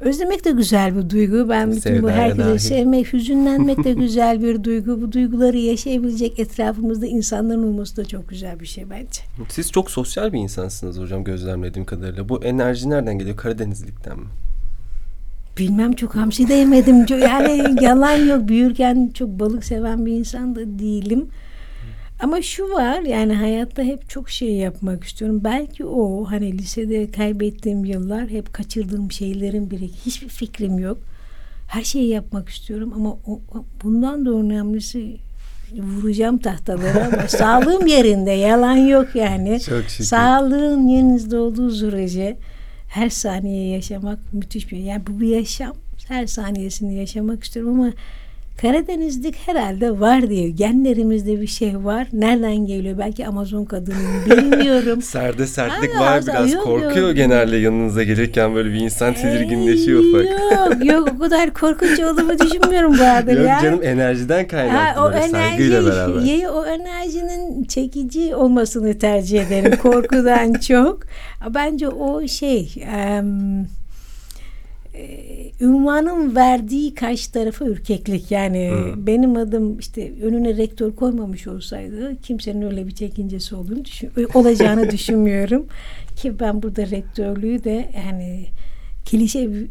Özlemek 0.00 0.44
de 0.44 0.50
güzel 0.50 0.96
bir 0.96 1.10
duygu. 1.10 1.48
Ben 1.48 1.70
bütün 1.72 1.92
bu 1.92 1.96
Sevdaya 1.96 2.16
herkese 2.16 2.48
dahil. 2.48 2.58
sevmek, 2.58 3.12
hüzünlenmek 3.12 3.84
de 3.84 3.92
güzel 3.92 4.42
bir 4.42 4.64
duygu. 4.64 5.02
Bu 5.02 5.12
duyguları 5.12 5.56
yaşayabilecek 5.56 6.38
etrafımızda 6.38 7.06
insanların 7.06 7.62
olması 7.62 7.96
da 7.96 8.04
çok 8.04 8.28
güzel 8.28 8.60
bir 8.60 8.66
şey 8.66 8.90
bence. 8.90 9.20
Siz 9.48 9.72
çok 9.72 9.90
sosyal 9.90 10.32
bir 10.32 10.38
insansınız 10.38 10.98
hocam 10.98 11.24
gözlemlediğim 11.24 11.86
kadarıyla. 11.86 12.28
Bu 12.28 12.44
enerji 12.44 12.90
nereden 12.90 13.18
geliyor? 13.18 13.36
Karadenizlikten 13.36 14.18
mi? 14.18 14.26
Bilmem 15.58 15.92
çok 15.92 16.16
hamsi 16.16 16.48
de 16.48 16.54
yemedim. 16.54 17.06
Yani 17.22 17.64
yalan 17.84 18.26
yok. 18.26 18.48
Büyürken 18.48 19.10
çok 19.14 19.28
balık 19.28 19.64
seven 19.64 20.06
bir 20.06 20.12
insan 20.12 20.54
da 20.56 20.78
değilim. 20.78 21.26
Ama 22.20 22.42
şu 22.42 22.64
var 22.70 23.00
yani 23.00 23.34
hayatta 23.34 23.82
hep 23.82 24.10
çok 24.10 24.30
şey 24.30 24.52
yapmak 24.52 25.04
istiyorum. 25.04 25.40
Belki 25.44 25.84
o 25.84 26.24
hani 26.30 26.58
lisede 26.58 27.10
kaybettiğim 27.10 27.84
yıllar 27.84 28.28
hep 28.28 28.52
kaçırdığım 28.52 29.12
şeylerin 29.12 29.70
biri. 29.70 29.88
Hiçbir 30.06 30.28
fikrim 30.28 30.78
yok. 30.78 30.98
Her 31.68 31.82
şeyi 31.82 32.08
yapmak 32.08 32.48
istiyorum 32.48 32.92
ama 32.96 33.10
o, 33.10 33.40
bundan 33.82 34.26
da 34.26 34.30
önemlisi 34.30 35.16
vuracağım 35.72 36.38
tahtalara 36.38 37.06
ama 37.06 37.28
sağlığım 37.28 37.86
yerinde 37.86 38.30
yalan 38.30 38.76
yok 38.76 39.08
yani. 39.14 39.60
Çok 39.60 39.84
şükür. 39.84 40.04
Sağlığın 40.04 40.88
yerinizde 40.88 41.36
olduğu 41.36 41.70
sürece 41.70 42.36
her 42.88 43.08
saniye 43.08 43.68
yaşamak 43.68 44.18
müthiş 44.32 44.72
bir 44.72 44.76
yani 44.76 45.02
bu 45.06 45.20
bir 45.20 45.28
yaşam. 45.28 45.72
Her 46.08 46.26
saniyesini 46.26 46.94
yaşamak 46.94 47.44
istiyorum 47.44 47.80
ama 47.80 47.92
Karadenizlik 48.60 49.36
herhalde 49.48 50.00
var 50.00 50.30
diye 50.30 50.50
genlerimizde 50.50 51.40
bir 51.40 51.46
şey 51.46 51.84
var. 51.84 52.06
Nereden 52.12 52.56
geliyor? 52.66 52.98
Belki 52.98 53.26
Amazon 53.26 53.64
kadınıyım 53.64 54.24
bilmiyorum. 54.30 55.02
Serde 55.02 55.46
sertlik 55.46 55.96
Aa, 55.96 56.00
var 56.00 56.18
az- 56.18 56.26
biraz. 56.26 56.52
yok, 56.52 56.64
Korkuyor 56.64 57.08
yok. 57.08 57.16
genelde 57.16 57.56
yanınıza 57.56 58.02
gelirken 58.02 58.54
böyle 58.54 58.68
bir 58.70 58.80
insan 58.80 59.14
tedirginleşiyor 59.14 60.00
ufak. 60.04 60.24
Yok 60.24 60.84
yok 60.84 61.08
o 61.16 61.18
kadar 61.18 61.50
korkunç 61.54 62.00
olduğumu 62.00 62.38
düşünmüyorum 62.44 62.98
Bahadır 62.98 63.36
Yok 63.38 63.48
ya. 63.48 63.58
canım 63.62 63.80
enerjiden 63.82 64.48
kaynaklı 64.48 65.00
Ha, 65.00 65.06
o 65.08 65.12
böyle 65.12 65.28
saygıyla 65.28 65.86
beraber. 65.86 66.14
enerji, 66.22 66.48
o 66.48 66.66
enerjinin 66.66 67.64
çekici 67.64 68.34
olmasını 68.34 68.98
tercih 68.98 69.46
ederim 69.46 69.76
korkudan 69.78 70.52
çok. 70.68 71.00
Bence 71.54 71.88
o 71.88 72.28
şey 72.28 72.72
em, 72.96 73.66
e, 74.96 75.26
ünvanın 75.60 76.36
verdiği 76.36 76.94
karşı 76.94 77.32
tarafa 77.32 77.64
ürkeklik. 77.64 78.30
Yani 78.30 78.70
Hı. 78.70 79.06
benim 79.06 79.36
adım 79.36 79.78
işte 79.78 80.12
önüne 80.22 80.56
rektör 80.56 80.92
koymamış 80.92 81.46
olsaydı 81.46 82.16
kimsenin 82.22 82.62
öyle 82.62 82.86
bir 82.86 82.94
çekincesi 82.94 83.54
olduğunu 83.54 83.84
düşün, 83.84 84.10
olacağını 84.34 84.90
düşünmüyorum. 84.90 85.66
Ki 86.16 86.40
ben 86.40 86.62
burada 86.62 86.90
rektörlüğü 86.90 87.64
de 87.64 87.88
yani 88.06 88.46
klişe 89.10 89.52
bir- 89.54 89.68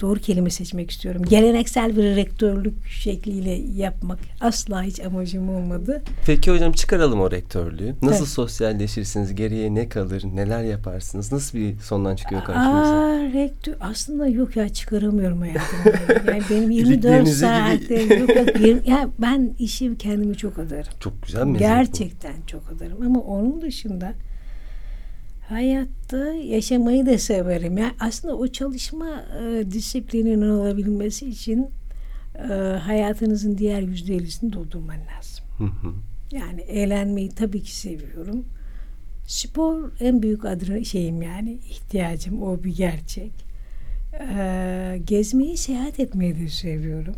doğru 0.00 0.20
kelime 0.20 0.50
seçmek 0.50 0.90
istiyorum. 0.90 1.22
Geleneksel 1.28 1.96
bir 1.96 2.02
rektörlük 2.16 2.86
şekliyle 2.88 3.50
yapmak 3.82 4.18
asla 4.40 4.82
hiç 4.82 5.00
amacım 5.00 5.48
olmadı. 5.48 6.02
Peki 6.26 6.50
hocam 6.50 6.72
çıkaralım 6.72 7.20
o 7.20 7.30
rektörlüğü. 7.30 7.94
Nasıl 8.02 8.18
Evet. 8.18 8.28
sosyalleşirsiniz? 8.28 9.34
Geriye 9.34 9.74
ne 9.74 9.88
kalır? 9.88 10.24
Neler 10.34 10.62
yaparsınız? 10.62 11.32
Nasıl 11.32 11.58
bir 11.58 11.78
sondan 11.78 12.16
çıkıyor 12.16 12.44
karşınıza? 12.44 12.96
Aa 12.96 13.18
rektör 13.32 13.74
aslında 13.80 14.26
yok 14.26 14.56
ya 14.56 14.68
çıkaramıyorum 14.68 15.40
hayatımda. 15.40 15.98
yani 16.32 16.42
benim 16.50 16.70
24 16.70 16.90
Bildiklerinize 16.92 17.46
saatte 17.46 18.02
yok 18.02 18.28
yok 18.36 18.48
yirmi- 18.60 18.90
ya 18.90 19.08
ben 19.18 19.54
işi 19.58 19.98
kendimi 19.98 20.36
çok 20.36 20.58
adarım. 20.58 20.92
Çok 21.00 21.22
güzel 21.22 21.42
bir 21.46 21.50
meslek 21.50 21.68
bu. 21.68 21.74
Gerçekten 21.74 22.32
çok 22.46 22.62
adarım 22.76 23.02
ama 23.06 23.20
onun 23.20 23.60
dışında 23.62 24.12
Hayatta 25.48 26.32
yaşamayı 26.32 27.06
da 27.06 27.18
severim. 27.18 27.78
Yani 27.78 27.92
aslında 28.00 28.36
o 28.36 28.48
çalışma 28.48 29.24
e, 29.42 29.70
disiplininin 29.70 30.50
olabilmesi 30.50 31.28
için 31.28 31.66
e, 32.34 32.52
hayatınızın 32.82 33.58
diğer 33.58 33.82
yüzde 33.82 34.14
ellisini 34.14 34.52
doldurman 34.52 34.96
lazım. 34.96 35.44
Hı 35.58 35.64
hı. 35.64 35.92
Yani 36.32 36.60
eğlenmeyi 36.60 37.28
tabii 37.28 37.62
ki 37.62 37.76
seviyorum. 37.76 38.44
Spor 39.26 39.90
en 40.00 40.22
büyük 40.22 40.44
adına 40.44 40.84
şeyim 40.84 41.22
yani 41.22 41.52
ihtiyacım 41.70 42.42
o 42.42 42.64
bir 42.64 42.76
gerçek. 42.76 43.32
Ee, 44.20 45.00
gezmeyi 45.04 45.56
seyahat 45.56 46.00
etmeyi 46.00 46.38
de 46.38 46.48
seviyorum. 46.48 47.14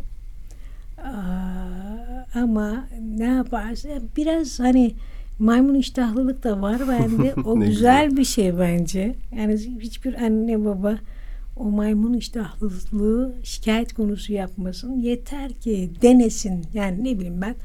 Aa, 0.97 2.25
ama 2.35 2.87
ne 3.17 3.25
yaparsa 3.25 3.89
biraz 4.17 4.59
hani 4.59 4.93
maymun 5.41 5.75
iştahlılık 5.75 6.43
da 6.43 6.61
var 6.61 6.81
bende. 6.87 7.33
O 7.45 7.59
güzel 7.59 8.05
güzel. 8.05 8.17
bir 8.17 8.25
şey 8.25 8.59
bence. 8.59 9.15
Yani 9.37 9.57
hiçbir 9.79 10.13
anne 10.13 10.65
baba 10.65 10.97
o 11.57 11.63
maymun 11.63 12.13
iştahlılığı 12.13 13.35
şikayet 13.43 13.93
konusu 13.93 14.33
yapmasın. 14.33 14.99
Yeter 14.99 15.53
ki 15.53 15.91
denesin. 16.01 16.65
Yani 16.73 17.03
ne 17.03 17.17
bileyim 17.17 17.41
ben 17.41 17.55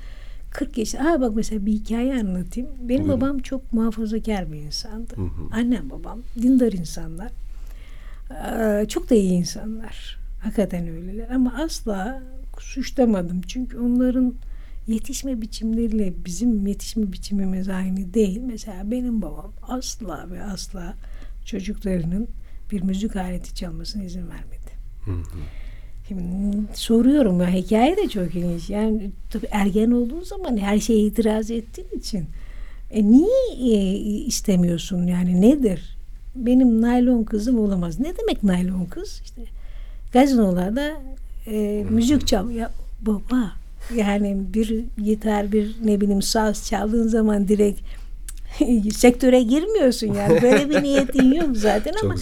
40 0.50 0.78
yaşında. 0.78 1.04
Ha 1.04 1.20
bak 1.20 1.32
mesela 1.36 1.66
bir 1.66 1.72
hikaye 1.72 2.14
anlatayım. 2.14 2.70
Benim 2.80 3.02
Buyurun. 3.04 3.20
babam 3.20 3.38
çok 3.38 3.72
muhafazakar 3.72 4.52
bir 4.52 4.58
insandı. 4.58 5.16
Hı 5.16 5.22
hı. 5.22 5.48
Annem 5.52 5.90
babam 5.90 6.18
dindar 6.42 6.72
insanlar. 6.72 7.32
Ee, 8.30 8.86
çok 8.88 9.10
da 9.10 9.14
iyi 9.14 9.32
insanlar. 9.32 10.18
Hakikaten 10.42 10.88
öyleler. 10.88 11.30
Ama 11.30 11.54
asla 11.64 12.22
suçlamadım. 12.58 13.40
Çünkü 13.42 13.78
onların 13.78 14.34
yetişme 14.88 15.40
biçimleriyle 15.40 16.12
bizim 16.24 16.66
yetişme 16.66 17.12
biçimimiz 17.12 17.68
aynı 17.68 18.14
değil. 18.14 18.40
Mesela 18.40 18.90
benim 18.90 19.22
babam 19.22 19.52
asla 19.62 20.26
ve 20.30 20.42
asla 20.42 20.94
çocuklarının 21.44 22.28
bir 22.72 22.82
müzik 22.82 23.16
aleti 23.16 23.54
çalmasına 23.54 24.04
izin 24.04 24.28
vermedi. 24.28 24.70
Hı 25.04 25.10
hı. 25.10 25.38
Şimdi 26.08 26.56
soruyorum 26.74 27.40
ya 27.40 27.48
hikaye 27.48 27.96
de 27.96 28.08
çok 28.08 28.34
ilginç. 28.34 28.70
Yani 28.70 29.10
tabii 29.30 29.48
ergen 29.50 29.90
olduğun 29.90 30.22
zaman 30.22 30.56
her 30.56 30.78
şeye 30.78 31.00
itiraz 31.00 31.50
ettiğin 31.50 31.88
için 31.98 32.26
e, 32.90 33.02
niye 33.10 33.76
e, 33.76 33.98
istemiyorsun 34.24 35.06
yani 35.06 35.40
nedir? 35.40 35.96
Benim 36.34 36.80
naylon 36.80 37.24
kızım 37.24 37.58
olamaz. 37.58 38.00
Ne 38.00 38.16
demek 38.18 38.42
naylon 38.42 38.84
kız? 38.84 39.20
İşte 39.24 39.42
gazinolarda 40.12 40.96
e, 41.46 41.86
müzik 41.90 42.26
çal. 42.26 42.50
Ya 42.50 42.70
baba 43.00 43.52
yani 43.94 44.36
bir 44.54 44.84
gitar 45.04 45.52
bir 45.52 45.76
ne 45.84 46.00
bileyim 46.00 46.22
saz 46.22 46.68
çaldığın 46.68 47.08
zaman 47.08 47.48
direkt 47.48 47.80
sektöre 48.94 49.42
girmiyorsun 49.42 50.14
yani. 50.14 50.42
Böyle 50.42 50.70
bir 50.70 50.82
niyetin 50.82 51.32
yok 51.32 51.56
zaten 51.56 51.94
ama 52.02 52.14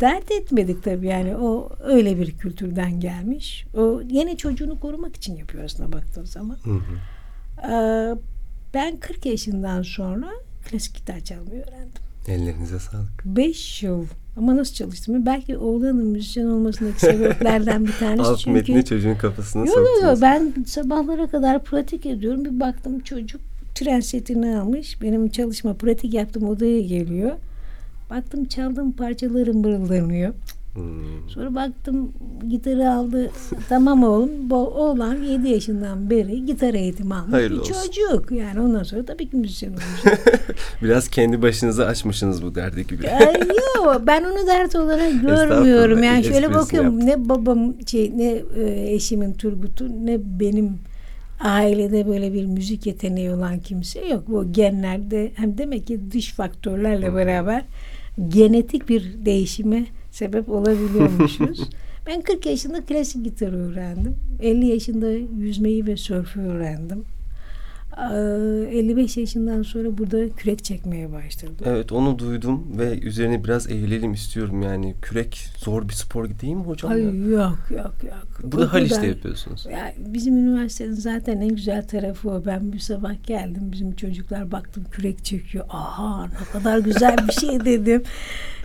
dert 0.00 0.30
etmedik 0.30 0.82
tabii 0.82 1.06
yani 1.06 1.36
o 1.36 1.70
öyle 1.84 2.18
bir 2.18 2.36
kültürden 2.38 3.00
gelmiş. 3.00 3.66
O 3.76 4.02
yine 4.10 4.36
çocuğunu 4.36 4.80
korumak 4.80 5.16
için 5.16 5.36
yapıyor 5.36 5.64
aslında 5.64 5.92
baktığın 5.92 6.24
zaman. 6.24 6.58
Hı 6.64 6.70
hı. 6.70 6.96
Ee, 7.72 8.18
ben 8.74 8.96
40 8.96 9.26
yaşından 9.26 9.82
sonra 9.82 10.30
klasik 10.70 10.94
gitar 10.94 11.20
çalmayı 11.20 11.62
öğrendim. 11.62 12.02
Ellerinize 12.28 12.78
sağlık. 12.78 13.24
5 13.24 13.82
yıl 13.82 14.06
ama 14.36 14.56
nasıl 14.56 14.74
çalıştım? 14.74 15.26
Belki 15.26 15.56
oğlanın 15.56 16.06
müzisyen 16.06 16.46
olmasındaki 16.46 17.00
sebeplerden 17.00 17.86
bir 17.86 17.92
tanesi 17.92 18.22
Alt 18.22 18.38
çünkü 18.38 18.50
metni 18.50 18.84
çocuğun 18.84 19.14
kafasına 19.14 19.66
Yok 19.66 19.76
yok 19.76 20.02
yok 20.02 20.18
ben 20.22 20.54
sabahlara 20.66 21.26
kadar 21.26 21.64
pratik 21.64 22.06
ediyorum. 22.06 22.44
Bir 22.44 22.60
baktım 22.60 23.00
çocuk 23.00 23.40
tren 23.74 24.00
setini 24.00 24.58
almış. 24.58 25.02
Benim 25.02 25.28
çalışma 25.28 25.74
pratik 25.74 26.14
yaptığım 26.14 26.48
odaya 26.48 26.80
geliyor. 26.80 27.32
Baktım 28.10 28.44
çaldığım 28.44 28.92
parçaları 28.92 29.54
mırıldanıyor. 29.54 30.34
Hmm. 30.76 31.28
Sonra 31.28 31.54
baktım 31.54 32.12
gitarı 32.48 32.90
aldı. 32.90 33.30
tamam 33.68 34.02
oğlum. 34.04 34.30
Bu 34.42 34.56
oğlan 34.56 35.22
7 35.22 35.48
yaşından 35.48 36.10
beri 36.10 36.44
gitar 36.46 36.74
eğitimi 36.74 37.14
almış 37.14 37.32
Hayırlı 37.32 37.54
bir 37.54 37.60
olsun. 37.60 37.74
çocuk. 37.74 38.32
Yani 38.32 38.60
ondan 38.60 38.82
sonra 38.82 39.04
tabii 39.04 39.30
ki 39.30 39.36
müzisyen 39.36 39.70
olacak. 39.70 40.42
Biraz 40.82 41.08
kendi 41.08 41.42
başınıza 41.42 41.86
açmışsınız 41.86 42.42
bu 42.42 42.54
derdi 42.54 42.86
gibi. 42.86 43.10
Ay, 43.10 43.34
Yok 43.76 44.02
ben 44.06 44.24
onu 44.24 44.46
dert 44.46 44.76
olarak 44.76 45.22
görmüyorum. 45.22 46.02
Yani 46.02 46.24
şöyle 46.24 46.54
bakıyorum 46.54 47.06
ne 47.06 47.28
babam 47.28 47.74
şey 47.86 48.12
ne 48.16 48.42
e, 48.56 48.94
eşimin 48.94 49.32
Turgut'u 49.32 50.06
ne 50.06 50.18
benim 50.40 50.78
ailede 51.40 52.06
böyle 52.08 52.32
bir 52.32 52.46
müzik 52.46 52.86
yeteneği 52.86 53.30
olan 53.30 53.58
kimse 53.58 54.06
yok. 54.06 54.24
Bu 54.28 54.52
genlerde 54.52 55.32
hem 55.34 55.58
demek 55.58 55.86
ki 55.86 56.00
dış 56.12 56.32
faktörlerle 56.32 57.14
beraber 57.14 57.64
genetik 58.28 58.88
bir 58.88 59.12
değişime 59.24 59.86
sebep 60.16 60.48
olabiliyormuşuz. 60.48 61.70
ben 62.06 62.22
40 62.22 62.46
yaşında 62.46 62.84
klasik 62.84 63.24
gitar 63.24 63.52
öğrendim. 63.52 64.16
50 64.42 64.66
yaşında 64.66 65.10
yüzmeyi 65.38 65.86
ve 65.86 65.96
sörfü 65.96 66.40
öğrendim. 66.40 67.04
Ee, 67.98 68.78
55 68.78 69.16
yaşından 69.16 69.62
sonra 69.62 69.98
burada 69.98 70.28
kürek 70.28 70.64
çekmeye 70.64 71.12
başladım. 71.12 71.56
Evet 71.64 71.92
onu 71.92 72.18
duydum 72.18 72.66
ve 72.78 72.98
üzerine 72.98 73.44
biraz 73.44 73.70
eğilelim 73.70 74.12
istiyorum 74.12 74.62
yani. 74.62 74.94
Kürek 75.02 75.48
zor 75.58 75.88
bir 75.88 75.92
spor 75.94 76.28
değil 76.40 76.54
mi 76.54 76.62
hocam? 76.62 76.90
Ay 76.92 77.02
ya? 77.02 77.10
yok 77.10 77.58
yok 77.70 77.94
yok. 78.04 78.26
Burada 78.42 78.64
O 78.66 78.68
Haliç'te 78.72 78.96
kadar- 78.96 79.08
yapıyorsunuz. 79.08 79.66
Ya 79.72 79.92
bizim 79.98 80.36
üniversitenin 80.36 80.92
zaten 80.92 81.40
en 81.40 81.48
güzel 81.48 81.88
tarafı 81.88 82.30
o. 82.30 82.44
Ben 82.46 82.72
bir 82.72 82.78
sabah 82.78 83.26
geldim. 83.26 83.62
Bizim 83.72 83.92
çocuklar 83.96 84.52
baktım 84.52 84.84
kürek 84.90 85.24
çekiyor. 85.24 85.64
Aha 85.70 86.26
ne 86.26 86.44
kadar 86.52 86.78
güzel 86.78 87.16
bir 87.28 87.32
şey 87.32 87.60
dedim. 87.64 88.02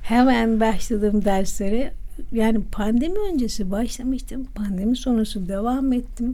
Hemen 0.02 0.60
başladım 0.60 1.26
derslere. 1.26 1.94
Yani 2.32 2.62
pandemi 2.72 3.16
öncesi 3.34 3.72
başlamıştım. 3.72 4.46
Pandemi 4.56 4.96
sonrası 4.96 5.48
devam 5.50 5.94
ettim. 5.94 6.34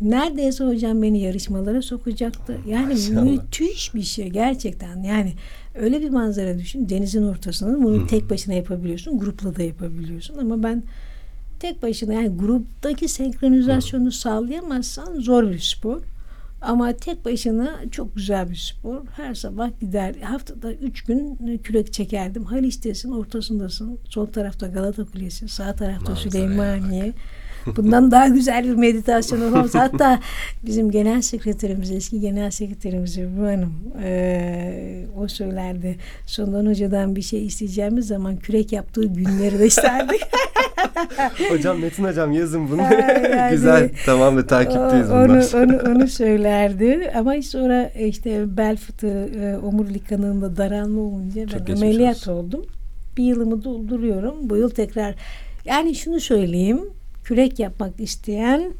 Neredeyse 0.00 0.64
hocam 0.64 1.02
beni 1.02 1.20
yarışmalara 1.20 1.82
sokacaktı. 1.82 2.58
Yani 2.66 2.94
Maşallah. 2.94 3.22
müthiş 3.22 3.94
bir 3.94 4.02
şey 4.02 4.28
gerçekten. 4.28 5.02
Yani 5.02 5.32
öyle 5.74 6.00
bir 6.00 6.10
manzara 6.10 6.58
düşün. 6.58 6.88
Denizin 6.88 7.22
ortasında 7.22 7.82
bunu 7.82 8.06
tek 8.06 8.30
başına 8.30 8.54
yapabiliyorsun. 8.54 9.18
Grupla 9.18 9.56
da 9.56 9.62
yapabiliyorsun. 9.62 10.38
Ama 10.38 10.62
ben 10.62 10.82
tek 11.60 11.82
başına 11.82 12.12
yani 12.12 12.36
gruptaki 12.36 13.08
senkronizasyonu 13.08 14.12
sağlayamazsan 14.12 15.20
zor 15.20 15.50
bir 15.50 15.58
spor. 15.58 16.00
Ama 16.62 16.92
tek 16.92 17.24
başına 17.24 17.70
çok 17.90 18.16
güzel 18.16 18.50
bir 18.50 18.56
spor. 18.56 19.06
Her 19.16 19.34
sabah 19.34 19.80
gider. 19.80 20.14
Haftada 20.14 20.72
üç 20.72 21.04
gün 21.04 21.36
kürek 21.58 21.92
çekerdim. 21.92 22.44
Haliç'tesin, 22.44 23.10
ortasındasın. 23.10 23.98
Sol 24.08 24.26
tarafta 24.26 24.66
Galata 24.66 25.04
Kulesi, 25.04 25.48
sağ 25.48 25.74
tarafta 25.74 26.10
Manzaraya 26.10 26.30
Süleymaniye. 26.30 27.12
Bundan 27.76 28.10
daha 28.10 28.28
güzel 28.28 28.64
bir 28.64 28.74
meditasyon 28.74 29.40
olamaz. 29.40 29.74
Hatta 29.74 30.20
bizim 30.66 30.90
genel 30.90 31.22
sekreterimiz, 31.22 31.90
eski 31.90 32.20
genel 32.20 32.50
sekreterimiz 32.50 33.18
Ebru 33.18 33.46
Hanım 33.46 33.74
eee, 34.04 35.06
o 35.18 35.28
söylerdi. 35.28 35.96
Sondan 36.26 36.66
hocadan 36.66 37.16
bir 37.16 37.22
şey 37.22 37.46
isteyeceğimiz 37.46 38.06
zaman 38.06 38.36
kürek 38.36 38.72
yaptığı 38.72 39.04
günleri 39.06 39.58
de 39.58 39.66
isterdik. 39.66 40.20
hocam 41.50 41.78
Metin 41.80 42.04
hocam 42.04 42.32
yazın 42.32 42.70
bunu. 42.70 42.82
Yani- 42.82 43.50
Güzel. 43.50 43.90
Tamam 44.06 44.36
da 44.36 44.46
takipteyiz 44.46 45.10
O- 45.10 45.14
onu, 45.14 45.28
bunlar. 45.28 45.64
onu, 45.64 45.96
onu 45.96 46.08
söylerdi. 46.08 47.12
Ama 47.16 47.42
sonra 47.42 47.90
işte 48.00 48.56
bel 48.56 48.76
fıtığı, 48.76 49.24
e, 49.40 49.58
omurilik 49.58 50.08
kanığında 50.08 50.56
daralma 50.56 51.00
olunca 51.00 51.46
Çok 51.46 51.68
ben 51.68 51.76
ameliyat 51.76 52.16
olsun. 52.16 52.32
oldum. 52.32 52.66
Bir 53.16 53.24
yılımı 53.24 53.64
dolduruyorum. 53.64 54.34
Bu 54.50 54.56
yıl 54.56 54.70
tekrar 54.70 55.14
yani 55.64 55.94
şunu 55.94 56.20
söyleyeyim. 56.20 56.80
Kürek 57.24 57.58
yapmak 57.58 58.00
isteyen 58.00 58.72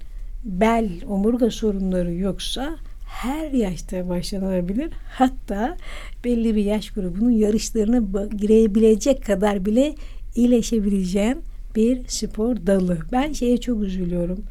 bel, 0.44 0.90
omurga 1.09 1.50
sorunları 1.50 2.14
yoksa 2.14 2.76
her 3.07 3.50
yaşta 3.50 4.09
başlanabilir. 4.09 4.90
Hatta 5.11 5.76
belli 6.24 6.57
bir 6.57 6.64
yaş 6.64 6.90
grubunun 6.90 7.30
yarışlarına 7.30 8.26
girebilecek 8.26 9.24
kadar 9.24 9.64
bile 9.64 9.94
iyileşebileceğin 10.35 11.42
bir 11.76 12.09
spor 12.09 12.57
dalı. 12.57 12.98
Ben 13.12 13.33
şeye 13.33 13.61
çok 13.61 13.83
üzülüyorum. 13.83 14.44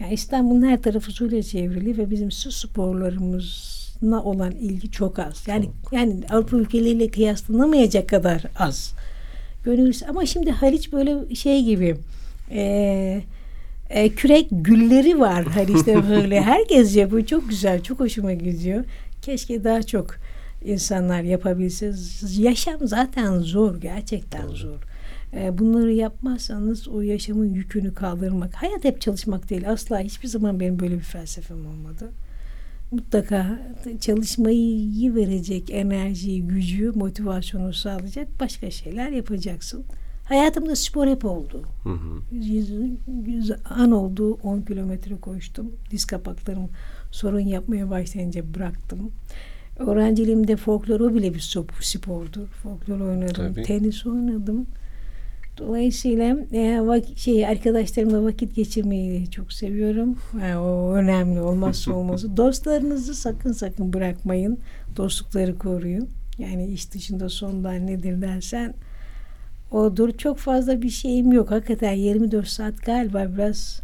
Yani 0.00 0.14
İstanbul'un 0.14 0.66
her 0.66 0.82
tarafı 0.82 1.12
suyla 1.12 1.42
çevrili 1.42 1.98
ve 1.98 2.10
bizim 2.10 2.30
su 2.30 2.52
sporlarımızla 2.52 4.22
olan 4.22 4.52
ilgi 4.52 4.90
çok 4.90 5.18
az. 5.18 5.44
Yani 5.46 5.70
yani 5.92 6.20
Avrupa 6.30 6.56
ülkeleriyle 6.56 7.08
kıyaslanamayacak 7.08 8.08
kadar 8.08 8.42
az. 8.58 8.92
Gönül 9.64 9.94
ama 10.08 10.26
şimdi 10.26 10.50
Haliç 10.50 10.92
böyle 10.92 11.34
şey 11.34 11.64
gibi 11.64 11.96
e, 12.50 13.22
e, 13.90 14.08
kürek 14.08 14.46
gülleri 14.50 15.20
var 15.20 15.44
Haliç'te 15.44 16.08
böyle. 16.10 16.40
Herkes 16.40 16.96
yapıyor. 16.96 17.26
Çok 17.26 17.48
güzel. 17.48 17.82
Çok 17.82 18.00
hoşuma 18.00 18.32
gidiyor. 18.32 18.84
Keşke 19.22 19.64
daha 19.64 19.82
çok 19.82 20.14
insanlar 20.64 21.22
yapabilse. 21.22 21.92
Yaşam 22.38 22.88
zaten 22.88 23.38
zor. 23.38 23.80
Gerçekten 23.80 24.48
zor. 24.48 24.78
E, 25.34 25.58
bunları 25.58 25.92
yapmazsanız 25.92 26.88
o 26.88 27.00
yaşamın 27.00 27.54
yükünü 27.54 27.94
kaldırmak. 27.94 28.54
Hayat 28.54 28.84
hep 28.84 29.00
çalışmak 29.00 29.50
değil. 29.50 29.70
Asla 29.70 30.00
hiçbir 30.00 30.28
zaman 30.28 30.60
benim 30.60 30.78
böyle 30.80 30.94
bir 30.94 31.00
felsefem 31.00 31.66
olmadı. 31.66 32.10
mutlaka 32.90 33.58
çalışmayı 34.00 35.14
verecek 35.14 35.70
enerjiyi, 35.70 36.46
gücü, 36.46 36.90
motivasyonu 36.90 37.72
sağlayacak 37.72 38.28
başka 38.40 38.70
şeyler 38.70 39.10
yapacaksın. 39.10 39.84
Hayatımda 40.24 40.76
spor 40.76 41.06
hep 41.06 41.24
oldu. 41.24 41.62
Hı 41.82 41.88
hı. 41.88 42.34
Yüz, 42.34 42.70
yüz 43.26 43.52
an 43.70 43.90
oldu 43.92 44.32
10 44.42 44.60
kilometre 44.60 45.16
koştum. 45.16 45.72
Diz 45.90 46.04
kapaklarım 46.04 46.68
sorun 47.10 47.40
yapmaya 47.40 47.90
başlayınca 47.90 48.54
bıraktım. 48.54 49.10
Öğrenciliğimde 49.78 50.56
folklor 50.56 51.00
o 51.00 51.14
bile 51.14 51.34
bir 51.34 51.40
spor- 51.40 51.82
spordur. 51.82 52.46
Folklor 52.46 53.00
oynadım, 53.00 53.34
Tabii. 53.54 53.62
tenis 53.62 54.06
oynadım. 54.06 54.66
Dolayısıyla 55.58 56.24
e, 56.52 56.58
vak- 56.80 57.16
şey 57.16 57.46
arkadaşlarımla 57.46 58.24
vakit 58.24 58.54
geçirmeyi 58.54 59.30
çok 59.30 59.52
seviyorum. 59.52 60.18
Yani 60.42 60.58
o 60.58 60.92
önemli 60.94 61.40
olmazsa 61.40 61.92
olmazı. 61.96 62.36
Dostlarınızı 62.36 63.14
sakın 63.14 63.52
sakın 63.52 63.92
bırakmayın. 63.92 64.58
Dostlukları 64.96 65.58
koruyun. 65.58 66.08
Yani 66.38 66.66
iş 66.66 66.92
dışında 66.92 67.28
sonlar 67.28 67.86
nedir 67.86 68.22
dersen 68.22 68.74
odur. 69.74 70.10
Çok 70.18 70.38
fazla 70.38 70.82
bir 70.82 70.90
şeyim 70.90 71.32
yok. 71.32 71.50
Hakikaten 71.50 71.92
24 71.92 72.48
saat 72.48 72.84
galiba 72.86 73.26
biraz 73.34 73.80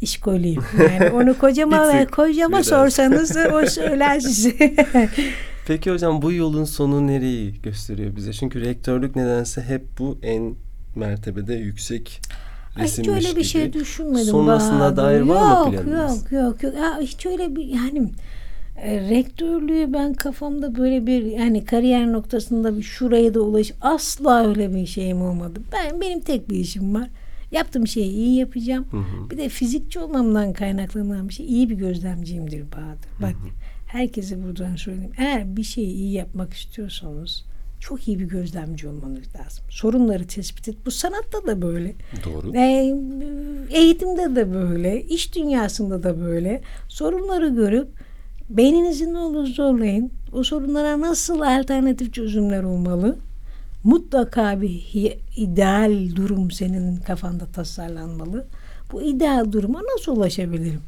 işkoliyim. 0.00 0.62
Yani 0.78 1.10
onu 1.10 1.38
kocama 1.38 1.88
ve 1.94 2.06
kocama 2.06 2.56
biraz. 2.56 2.66
sorsanız 2.66 3.36
o 3.52 3.66
söyler 3.70 4.20
size. 4.20 4.74
Peki 5.66 5.90
hocam 5.90 6.22
bu 6.22 6.32
yolun 6.32 6.64
sonu 6.64 7.06
nereyi 7.06 7.62
gösteriyor 7.62 8.16
bize? 8.16 8.32
Çünkü 8.32 8.60
rektörlük 8.60 9.16
nedense 9.16 9.62
hep 9.62 9.84
bu 9.98 10.18
en 10.22 10.54
mertebede 10.96 11.54
yüksek 11.54 12.20
Ay, 12.76 12.86
hiç 12.86 13.08
öyle 13.08 13.36
bir 13.36 13.44
şey 13.44 13.66
gibi. 13.66 13.72
düşünmedim. 13.80 14.24
Sonrasına 14.26 14.80
Bahadır. 14.80 14.96
dair 14.96 15.20
var 15.20 15.66
mı 15.66 15.72
planınız? 15.72 16.22
Yok 16.22 16.32
yok 16.32 16.62
yok. 16.62 16.74
Ya, 16.74 16.98
hiç 17.00 17.26
öyle 17.26 17.56
bir 17.56 17.64
yani 17.64 18.10
e, 18.82 19.00
rektörlüğü 19.10 19.92
ben 19.92 20.14
kafamda 20.14 20.76
böyle 20.76 21.06
bir 21.06 21.22
yani 21.22 21.64
kariyer 21.64 22.12
noktasında 22.12 22.76
bir 22.76 22.82
şuraya 22.82 23.34
da 23.34 23.40
ulaş 23.40 23.72
asla 23.80 24.48
öyle 24.48 24.74
bir 24.74 24.86
şeyim 24.86 25.22
olmadı. 25.22 25.60
Ben 25.72 26.00
benim 26.00 26.20
tek 26.20 26.50
bir 26.50 26.56
işim 26.56 26.94
var. 26.94 27.08
Yaptığım 27.52 27.86
şeyi 27.86 28.12
iyi 28.12 28.36
yapacağım. 28.38 28.86
Hı 28.90 28.96
hı. 28.96 29.30
Bir 29.30 29.38
de 29.38 29.48
fizikçi 29.48 29.98
olmamdan 29.98 30.52
kaynaklanan 30.52 31.28
bir 31.28 31.34
şey. 31.34 31.46
İyi 31.46 31.70
bir 31.70 31.74
gözlemciyimdir 31.74 32.72
Bahadır. 32.72 33.08
Bak 33.22 33.34
herkese 33.86 34.42
buradan 34.42 34.76
söyleyeyim. 34.76 35.12
Eğer 35.18 35.56
bir 35.56 35.62
şeyi 35.62 35.92
iyi 35.92 36.12
yapmak 36.12 36.54
istiyorsanız 36.54 37.44
çok 37.80 38.08
iyi 38.08 38.18
bir 38.18 38.24
gözlemci 38.24 38.88
olmanız 38.88 39.36
lazım. 39.40 39.64
Sorunları 39.70 40.26
tespit 40.26 40.68
et. 40.68 40.76
Bu 40.86 40.90
sanatta 40.90 41.46
da 41.46 41.62
böyle. 41.62 41.94
Doğru. 42.24 42.56
E, 42.56 42.94
eğitimde 43.70 44.36
de 44.36 44.54
böyle, 44.54 45.02
iş 45.02 45.36
dünyasında 45.36 46.02
da 46.02 46.20
böyle. 46.20 46.60
Sorunları 46.88 47.48
görüp 47.48 47.88
beyninizi 48.50 49.14
ne 49.14 49.18
olur 49.18 49.46
zorlayın. 49.46 50.10
O 50.32 50.42
sorunlara 50.42 51.00
nasıl 51.00 51.40
alternatif 51.40 52.14
çözümler 52.14 52.62
olmalı? 52.62 53.16
Mutlaka 53.84 54.60
bir 54.60 54.86
ideal 55.36 56.16
durum 56.16 56.50
senin 56.50 56.96
kafanda 56.96 57.46
tasarlanmalı. 57.46 58.44
Bu 58.92 59.02
ideal 59.02 59.52
duruma 59.52 59.80
nasıl 59.96 60.16
ulaşabilirim? 60.16 60.80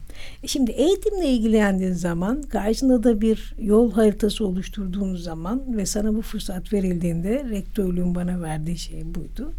E 0.43 0.47
Şimdi 0.47 0.71
eğitimle 0.71 1.29
ilgilendiğin 1.29 1.93
zaman 1.93 2.43
karşında 2.43 3.03
da 3.03 3.21
bir 3.21 3.55
yol 3.61 3.93
haritası 3.93 4.47
oluşturduğun 4.47 5.17
zaman 5.17 5.77
ve 5.77 5.87
sana 5.87 6.15
bu 6.15 6.23
fırsat 6.23 6.73
verildiğinde 6.73 7.45
rektörlüğün 7.51 8.15
bana 8.15 8.43
verdiği 8.43 8.79
şey 8.79 9.15
buydu 9.15 9.53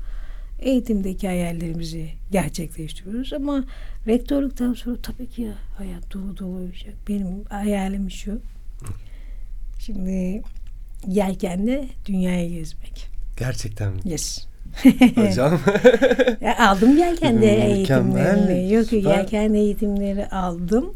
eğitimdeki 0.65 1.27
hayallerimizi 1.27 2.09
gerçekleştiriyoruz 2.31 3.33
ama 3.33 3.63
rektörlükten 4.07 4.73
sonra 4.73 4.97
tabii 5.03 5.29
ki 5.29 5.41
ya, 5.41 5.53
hayat 5.77 6.13
dolu 6.13 6.37
dolu 6.37 6.57
olacak. 6.57 6.93
Benim 7.09 7.45
hayalim 7.49 8.11
şu. 8.11 8.39
Şimdi 9.79 10.41
yelkenle 11.07 11.85
dünyayı 12.05 12.49
gezmek. 12.49 13.07
Gerçekten 13.39 13.93
mi? 13.93 13.99
Yes. 14.05 14.45
Hocam. 15.15 15.59
Ya 16.41 16.57
aldım 16.69 16.97
yelkenli 16.97 17.39
Mükemmel, 17.39 17.71
eğitimlerini. 17.71 18.73
Yok 18.73 18.85
süper. 18.87 19.17
yelkenli 19.17 19.57
eğitimleri 19.57 20.27
aldım. 20.29 20.93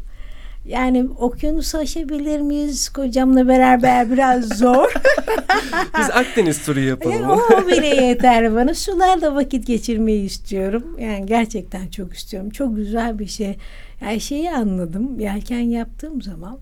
Yani 0.68 1.08
okyanusu 1.18 1.78
aşabilir 1.78 2.40
miyiz? 2.40 2.88
Kocamla 2.88 3.48
beraber 3.48 4.10
biraz 4.12 4.48
zor. 4.48 4.92
Biz 5.98 6.10
Akdeniz 6.10 6.64
turu 6.64 6.80
yapalım. 6.80 7.12
Yani 7.12 7.32
o 7.32 7.68
bile 7.68 7.86
yeter 7.86 8.54
bana. 8.54 8.74
Sularda 8.74 9.34
vakit 9.34 9.66
geçirmeyi 9.66 10.24
istiyorum. 10.24 10.96
Yani 11.00 11.26
gerçekten 11.26 11.88
çok 11.88 12.14
istiyorum. 12.14 12.50
Çok 12.50 12.76
güzel 12.76 13.18
bir 13.18 13.26
şey. 13.26 13.56
Yani 14.00 14.20
şeyi 14.20 14.50
anladım. 14.50 15.20
Yelken 15.20 15.60
yaptığım 15.60 16.22
zaman 16.22 16.58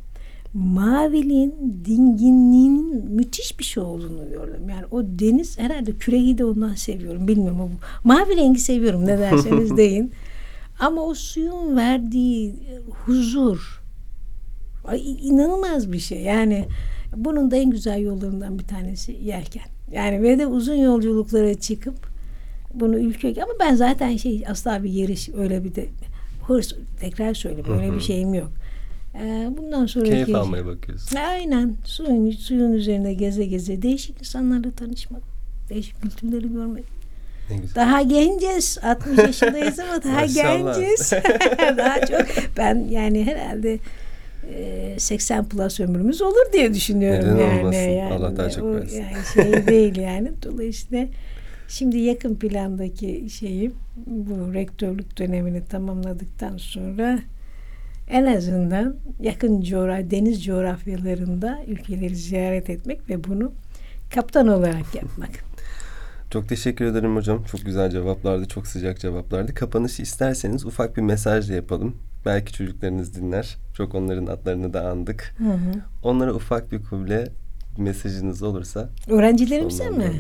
maviliğin, 0.55 1.55
dinginliğinin 1.85 3.11
müthiş 3.11 3.59
bir 3.59 3.65
şey 3.65 3.83
olduğunu 3.83 4.31
gördüm. 4.31 4.69
Yani 4.69 4.85
o 4.91 5.03
deniz 5.05 5.59
herhalde 5.59 5.93
küreği 5.93 6.39
de 6.39 6.45
ondan 6.45 6.75
seviyorum. 6.75 7.29
Bilmiyorum 7.29 7.61
ama. 7.61 7.75
Mavi 8.05 8.37
rengi 8.37 8.61
seviyorum 8.61 9.07
ne 9.07 9.19
derseniz 9.19 9.77
deyin. 9.77 10.13
Ama 10.81 11.03
o 11.03 11.15
suyun 11.15 11.77
verdiği 11.77 12.55
huzur 12.91 13.86
ay, 14.87 15.29
inanılmaz 15.29 15.93
bir 15.93 15.99
şey. 15.99 16.21
Yani 16.21 16.65
bunun 17.17 17.51
da 17.51 17.57
en 17.57 17.71
güzel 17.71 18.01
yollarından 18.01 18.59
bir 18.59 18.65
tanesi 18.65 19.19
yelken. 19.23 19.67
Yani 19.93 20.23
ve 20.23 20.39
de 20.39 20.47
uzun 20.47 20.75
yolculuklara 20.75 21.55
çıkıp 21.55 21.95
bunu 22.75 22.99
ülke 22.99 23.43
ama 23.43 23.53
ben 23.61 23.75
zaten 23.75 24.17
şey 24.17 24.45
asla 24.49 24.83
bir 24.83 24.91
yarış 24.91 25.29
öyle 25.29 25.65
bir 25.65 25.75
de 25.75 25.87
hırs 26.47 26.73
tekrar 27.01 27.35
söyleyeyim 27.35 27.73
öyle 27.73 27.95
bir 27.95 28.01
şeyim 28.01 28.35
yok. 28.35 28.51
Ee, 29.15 29.51
bundan 29.59 29.87
sonra 29.87 30.05
Keyif 30.05 30.35
almaya 30.35 30.67
bakıyorsun. 30.67 31.17
Aynen 31.17 31.75
suyun 31.85 32.31
suyun 32.31 32.73
üzerinde 32.73 33.15
geze 33.15 33.45
geze 33.47 33.83
değişik 33.83 34.21
insanlarla 34.21 34.71
tanışmak, 34.71 35.23
değişik 35.69 36.03
kültürleri 36.03 36.53
görmek. 36.53 36.85
Daha 37.75 38.03
genciz. 38.03 38.79
60 38.83 39.19
yaşındayız 39.19 39.79
ama 39.79 40.03
daha 40.05 40.27
genciz. 40.27 41.13
daha 41.77 42.07
çok. 42.07 42.27
Ben 42.57 42.89
yani 42.91 43.25
herhalde 43.25 43.73
e, 43.75 43.79
80 44.99 45.49
plus 45.49 45.81
ömrümüz 45.81 46.23
olur 46.23 46.53
diye 46.53 46.75
düşünüyorum 46.75 47.35
Neden 47.35 47.47
yani. 47.47 47.61
olmasın? 47.61 47.79
yani. 47.81 48.15
Allah 48.15 48.37
daha 48.37 48.51
çok 48.51 48.75
versin. 48.75 49.03
Yani 49.03 49.25
şey 49.35 49.67
değil 49.67 49.97
yani. 49.97 50.33
Dolayısıyla 50.43 51.07
şimdi 51.69 51.99
yakın 51.99 52.35
plandaki 52.35 53.31
şeyi 53.31 53.73
bu 54.07 54.55
rektörlük 54.55 55.19
dönemini 55.19 55.65
tamamladıktan 55.65 56.57
sonra 56.57 57.19
en 58.11 58.27
azından 58.27 58.97
yakın 59.21 59.63
coğrafya, 59.63 60.11
deniz 60.11 60.45
coğrafyalarında 60.45 61.59
ülkeleri 61.69 62.17
ziyaret 62.17 62.71
etmek 62.71 63.11
ve 63.11 63.25
bunu 63.25 63.53
kaptan 64.15 64.49
olarak 64.49 64.95
yapmak. 64.95 65.31
Çok 66.31 66.49
teşekkür 66.49 66.85
ederim 66.85 67.17
hocam. 67.17 67.45
Çok 67.45 67.65
güzel 67.65 67.91
cevaplardı. 67.91 68.49
Çok 68.49 68.67
sıcak 68.67 69.01
cevaplardı. 69.01 69.55
Kapanışı 69.55 70.03
isterseniz 70.03 70.65
ufak 70.67 70.97
bir 70.97 71.03
mesajla 71.03 71.55
yapalım. 71.55 71.97
Belki 72.27 72.53
çocuklarınız 72.53 73.17
dinler. 73.17 73.57
Çok 73.77 73.95
onların 73.95 74.27
adlarını 74.27 74.73
da 74.73 74.89
andık. 74.89 75.35
Hı 75.39 75.45
hı. 75.45 75.81
Onlara 76.03 76.35
ufak 76.35 76.73
bir 76.73 76.83
kuble 76.83 77.29
mesajınız 77.79 78.43
olursa 78.43 78.89
Öğrencilerimize 79.09 79.91
mi? 79.91 80.13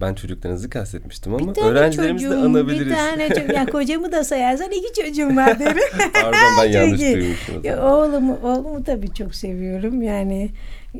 Ben 0.00 0.14
çocuklarınızı 0.14 0.70
kastetmiştim 0.70 1.34
ama 1.34 1.52
öğrencilerimizi 1.52 2.24
de 2.24 2.28
çocuğum, 2.30 2.46
anabiliriz. 2.46 2.86
Bir 2.86 2.94
tane 2.94 3.28
çocuğum. 3.28 3.52
Ya 3.52 3.66
kocamı 3.72 4.12
da 4.12 4.24
sayarsan 4.24 4.70
iki 4.70 5.02
çocuğum 5.02 5.36
var 5.36 5.58
derim. 5.58 5.82
Pardon 6.12 6.62
ben 6.62 6.70
yanlış 6.70 7.00
duymuşum. 7.00 7.64
Ya 7.64 7.82
oğlumu, 7.82 8.38
oğlumu 8.42 8.84
tabii 8.84 9.14
çok 9.14 9.34
seviyorum. 9.34 10.02
Yani 10.02 10.50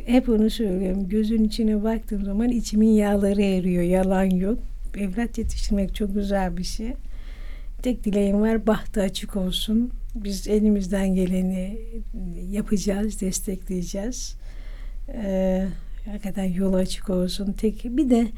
hep 0.07 0.29
onu 0.29 0.51
söylüyorum. 0.51 1.09
Gözün 1.09 1.45
içine 1.45 1.85
baktığım 1.85 2.25
zaman 2.25 2.49
içimin 2.49 2.89
yağları 2.89 3.43
eriyor. 3.43 3.83
Yalan 3.83 4.25
yok. 4.25 4.59
Evlat 4.97 5.39
yetiştirmek 5.39 5.95
çok 5.95 6.15
güzel 6.15 6.57
bir 6.57 6.65
şey. 6.65 6.93
Tek 7.83 8.05
dileğim 8.05 8.41
var 8.41 8.67
bahtı 8.67 9.03
açık 9.03 9.37
olsun. 9.37 9.93
Biz 10.15 10.49
elimizden 10.49 11.15
geleni 11.15 11.79
yapacağız, 12.51 13.21
destekleyeceğiz. 13.21 14.37
Ee, 15.09 15.69
hakikaten 16.07 16.45
yolu 16.45 16.77
açık 16.77 17.11
olsun. 17.11 17.53
Tek 17.53 17.85
bir 17.85 18.11
de 18.11 18.29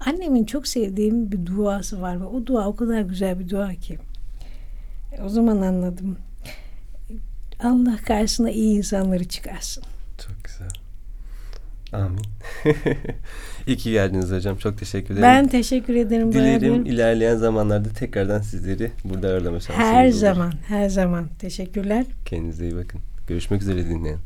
annemin 0.00 0.44
çok 0.44 0.66
sevdiğim 0.66 1.32
bir 1.32 1.46
duası 1.46 2.02
var 2.02 2.20
ve 2.20 2.24
o 2.24 2.46
dua 2.46 2.68
o 2.68 2.76
kadar 2.76 3.00
güzel 3.00 3.38
bir 3.38 3.48
dua 3.48 3.74
ki. 3.74 3.98
O 5.24 5.28
zaman 5.28 5.60
anladım. 5.60 6.16
Allah 7.62 7.96
karşısına 7.96 8.50
iyi 8.50 8.76
insanları 8.76 9.24
çıkarsın. 9.24 9.84
Çok 10.26 10.44
güzel. 10.44 10.70
Amin. 11.92 12.24
İyi 13.70 13.76
ki 13.76 13.90
geldiniz 13.92 14.30
hocam. 14.32 14.56
Çok 14.56 14.78
teşekkür 14.78 15.14
ederim. 15.14 15.22
Ben 15.22 15.48
teşekkür 15.48 15.94
ederim. 15.94 16.32
Dilerim 16.32 16.74
Bahadır. 16.74 16.90
ilerleyen 16.90 17.36
zamanlarda 17.36 17.88
tekrardan 17.88 18.40
sizleri 18.40 18.90
burada 19.04 19.28
ağırlama 19.28 19.60
şansımız 19.60 19.88
Her 19.88 20.04
olur. 20.06 20.12
zaman, 20.14 20.52
her 20.68 20.88
zaman. 20.88 21.26
Teşekkürler. 21.38 22.04
Kendinize 22.26 22.64
iyi 22.68 22.76
bakın. 22.76 23.00
Görüşmek 23.28 23.62
üzere 23.62 23.84
dinleyen. 23.88 24.18